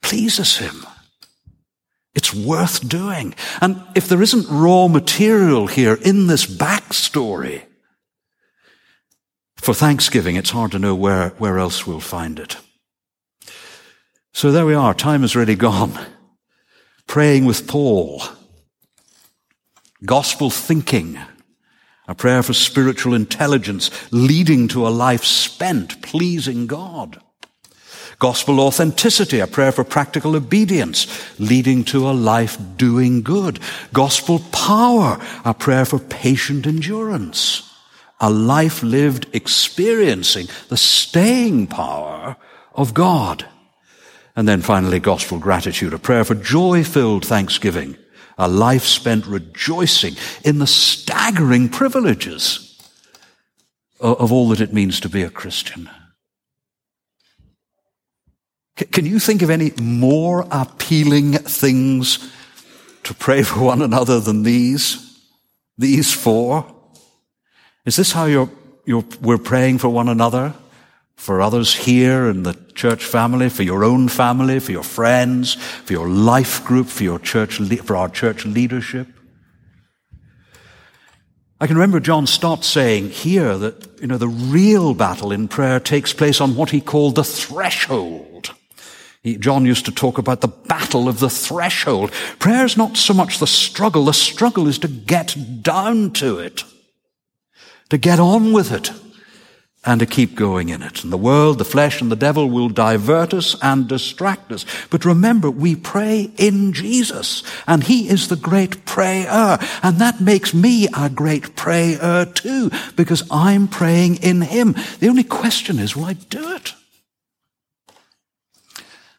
pleases 0.02 0.58
Him. 0.58 0.86
It's 2.16 2.34
worth 2.34 2.88
doing. 2.88 3.36
And 3.62 3.84
if 3.94 4.08
there 4.08 4.22
isn't 4.22 4.48
raw 4.50 4.88
material 4.88 5.68
here 5.68 5.96
in 5.96 6.28
this 6.28 6.46
backstory 6.46 7.64
for 9.58 9.74
Thanksgiving, 9.74 10.38
it's 10.38 10.52
hard 10.52 10.72
to 10.72 10.80
know 10.80 10.96
where, 10.96 11.30
where 11.38 11.60
else 11.60 11.86
we'll 11.86 12.00
find 12.00 12.40
it. 12.40 12.58
So 14.34 14.52
there 14.52 14.66
we 14.66 14.74
are. 14.74 14.94
Time 14.94 15.24
is 15.24 15.36
really 15.36 15.56
gone. 15.56 15.98
Praying 17.06 17.46
with 17.46 17.68
Paul. 17.68 18.24
Gospel 20.04 20.50
thinking 20.50 21.20
a 22.08 22.16
prayer 22.16 22.44
for 22.44 22.54
spiritual 22.54 23.14
intelligence 23.14 23.90
leading 24.12 24.68
to 24.70 24.88
a 24.88 24.90
life 24.90 25.24
spent 25.24 26.02
pleasing 26.02 26.68
God. 26.68 27.20
Gospel 28.20 28.60
authenticity, 28.60 29.40
a 29.40 29.48
prayer 29.48 29.72
for 29.72 29.84
practical 29.84 30.36
obedience, 30.36 31.08
leading 31.40 31.84
to 31.86 32.10
a 32.10 32.12
life 32.12 32.58
doing 32.78 33.22
good. 33.22 33.60
Gospel 33.94 34.40
power, 34.52 35.20
a 35.44 35.54
prayer 35.54 35.86
for 35.86 36.00
patient 36.00 36.66
endurance. 36.66 37.72
A 38.20 38.30
life 38.30 38.82
lived 38.82 39.28
experiencing 39.34 40.48
the 40.70 40.78
staying 40.78 41.68
power 41.68 42.38
of 42.74 42.94
God. 42.94 43.46
And 44.36 44.48
then 44.48 44.62
finally, 44.62 45.00
gospel 45.00 45.38
gratitude, 45.38 45.94
a 45.94 46.00
prayer 46.00 46.24
for 46.24 46.36
joy 46.36 46.84
filled 46.84 47.26
thanksgiving 47.26 47.98
a 48.38 48.48
life 48.48 48.84
spent 48.84 49.26
rejoicing 49.26 50.16
in 50.44 50.60
the 50.60 50.68
staggering 50.68 51.70
privileges 51.70 52.78
of 54.00 54.32
all 54.32 54.50
that 54.50 54.62
it 54.62 54.74
means 54.74 55.00
to 55.00 55.10
be 55.10 55.24
a 55.24 55.30
Christian. 55.30 55.90
Can 58.76 59.06
you 59.06 59.20
think 59.20 59.42
of 59.42 59.50
any 59.50 59.72
more 59.82 60.48
appealing 60.52 61.34
things 61.34 62.32
to 63.04 63.14
pray 63.14 63.44
for 63.44 63.64
one 63.64 63.82
another 63.82 64.20
than 64.20 64.44
these? 64.44 65.20
These 65.78 66.14
four? 66.14 66.66
Is 67.86 67.96
this 67.96 68.12
how 68.12 68.26
you're, 68.26 68.50
you're, 68.86 69.06
we're 69.22 69.38
praying 69.38 69.78
for 69.78 69.90
one 69.90 70.10
another? 70.10 70.54
for 71.16 71.42
others 71.42 71.74
here 71.74 72.30
in 72.30 72.44
the 72.44 72.54
church 72.74 73.04
family, 73.04 73.50
for 73.50 73.64
your 73.64 73.84
own 73.84 74.08
family, 74.08 74.60
for 74.60 74.72
your 74.72 74.84
friends, 74.84 75.56
for 75.56 75.94
your 75.94 76.10
life 76.10 76.64
group, 76.66 76.88
for 76.88 77.04
your 77.04 77.20
church, 77.20 77.58
for 77.84 77.96
our 77.96 78.10
church 78.10 78.46
leadership. 78.46 79.08
I 81.60 81.68
can 81.68 81.78
remember 81.78 82.02
John 82.02 82.28
Stott 82.28 82.66
saying 82.66 83.12
here 83.12 83.58
that, 83.58 84.02
you 84.02 84.08
know, 84.08 84.18
the 84.18 84.28
real 84.28 84.94
battle 84.94 85.32
in 85.32 85.48
prayer 85.48 85.80
takes 85.80 86.12
place 86.12 86.42
on 86.42 86.56
what 86.56 86.72
he 86.72 86.82
called 86.82 87.16
the 87.16 87.24
threshold. 87.24 88.54
John 89.26 89.66
used 89.66 89.86
to 89.86 89.92
talk 89.92 90.18
about 90.18 90.42
the 90.42 90.48
battle 90.48 91.08
of 91.08 91.20
the 91.20 91.30
threshold. 91.30 92.12
Prayer 92.40 92.66
is 92.66 92.78
not 92.78 92.96
so 92.96 93.14
much 93.14 93.40
the 93.40 93.48
struggle. 93.48 94.06
The 94.06 94.14
struggle 94.14 94.68
is 94.68 94.78
to 94.80 94.88
get 94.88 95.36
down 95.62 96.12
to 96.14 96.40
it, 96.40 96.64
to 97.90 97.98
get 97.98 98.20
on 98.20 98.54
with 98.54 98.72
it 98.72 98.92
and 99.84 100.00
to 100.00 100.06
keep 100.06 100.36
going 100.36 100.70
in 100.70 100.82
it. 100.82 101.04
And 101.04 101.14
the 101.14 101.18
world, 101.18 101.60
the 101.60 101.66
flesh, 101.66 102.02
and 102.02 102.12
the 102.12 102.16
devil 102.16 102.50
will 102.50 102.70
divert 102.70 103.34
us 103.34 103.56
and 103.62 103.88
distract 103.88 104.52
us. 104.52 104.66
But 104.90 105.06
remember, 105.06 105.52
we 105.52 105.76
pray 105.76 106.32
in 106.38 106.74
Jesus, 106.74 107.44
and 107.68 107.84
He 107.84 108.10
is 108.10 108.28
the 108.28 108.36
great 108.36 108.86
prayer. 108.86 109.60
And 109.84 110.00
that 110.00 110.22
makes 110.22 110.54
me 110.54 110.88
a 110.98 111.10
great 111.10 111.56
prayer 111.56 112.26
too, 112.26 112.72
because 112.96 113.24
I'm 113.30 113.68
praying 113.68 114.18
in 114.18 114.42
Him. 114.42 114.76
The 115.00 115.10
only 115.10 115.24
question 115.24 115.78
is, 115.78 115.96
will 115.96 116.06
I 116.06 116.14
do 116.14 116.56
it? 116.56 116.74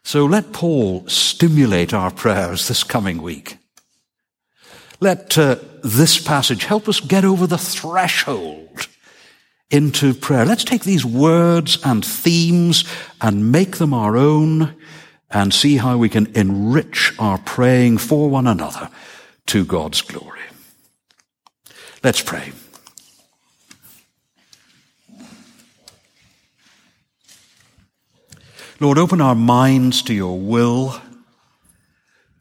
So 0.06 0.24
let 0.24 0.52
Paul 0.52 1.04
stimulate 1.08 1.92
our 1.92 2.12
prayers 2.12 2.68
this 2.68 2.84
coming 2.84 3.20
week. 3.20 3.58
Let 5.00 5.36
uh, 5.36 5.56
this 5.82 6.16
passage 6.22 6.64
help 6.64 6.88
us 6.88 7.00
get 7.00 7.24
over 7.24 7.44
the 7.48 7.58
threshold 7.58 8.86
into 9.68 10.14
prayer. 10.14 10.44
Let's 10.44 10.62
take 10.62 10.84
these 10.84 11.04
words 11.04 11.78
and 11.84 12.04
themes 12.04 12.84
and 13.20 13.50
make 13.50 13.78
them 13.78 13.92
our 13.92 14.16
own 14.16 14.76
and 15.28 15.52
see 15.52 15.76
how 15.78 15.96
we 15.98 16.08
can 16.08 16.28
enrich 16.36 17.12
our 17.18 17.38
praying 17.38 17.98
for 17.98 18.30
one 18.30 18.46
another 18.46 18.88
to 19.46 19.64
God's 19.64 20.02
glory. 20.02 20.38
Let's 22.04 22.22
pray. 22.22 22.52
Lord, 28.78 28.98
open 28.98 29.22
our 29.22 29.34
minds 29.34 30.02
to 30.02 30.12
your 30.12 30.38
will, 30.38 31.00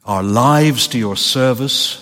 our 0.04 0.22
lives 0.22 0.88
to 0.90 0.98
your 0.98 1.16
service, 1.16 2.02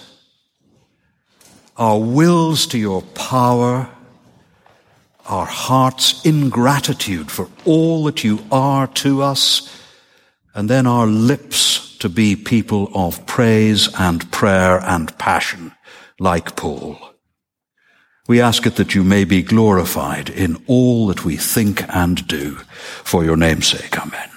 our 1.78 2.00
wills 2.00 2.65
to 2.67 2.80
your 2.80 3.04
power, 3.13 3.88
our 5.28 5.46
hearts 5.46 6.26
in 6.26 6.50
gratitude 6.50 7.30
for 7.30 7.48
all 7.63 8.06
that 8.06 8.24
you 8.24 8.39
are 8.52 8.88
to 8.88 9.22
us, 9.22 9.69
and 10.56 10.67
then 10.67 10.88
our 10.88 11.06
lips 11.06 11.96
to 12.00 12.10
be 12.10 12.36
people 12.36 12.89
of 12.96 13.28
praise 13.28 13.88
and 14.00 14.32
prayer 14.32 14.80
and 14.80 15.15
passion, 15.19 15.74
like 16.19 16.56
Paul. 16.56 17.12
We 18.25 18.39
ask 18.39 18.65
it 18.65 18.77
that 18.77 18.95
you 18.95 19.03
may 19.03 19.25
be 19.25 19.41
glorified 19.41 20.29
in 20.29 20.63
all 20.65 21.07
that 21.07 21.25
we 21.25 21.36
think 21.36 21.83
and 21.93 22.25
do 22.25 22.55
for 23.03 23.25
your 23.25 23.36
name's 23.36 23.67
sake. 23.67 23.99
Amen. 23.99 24.33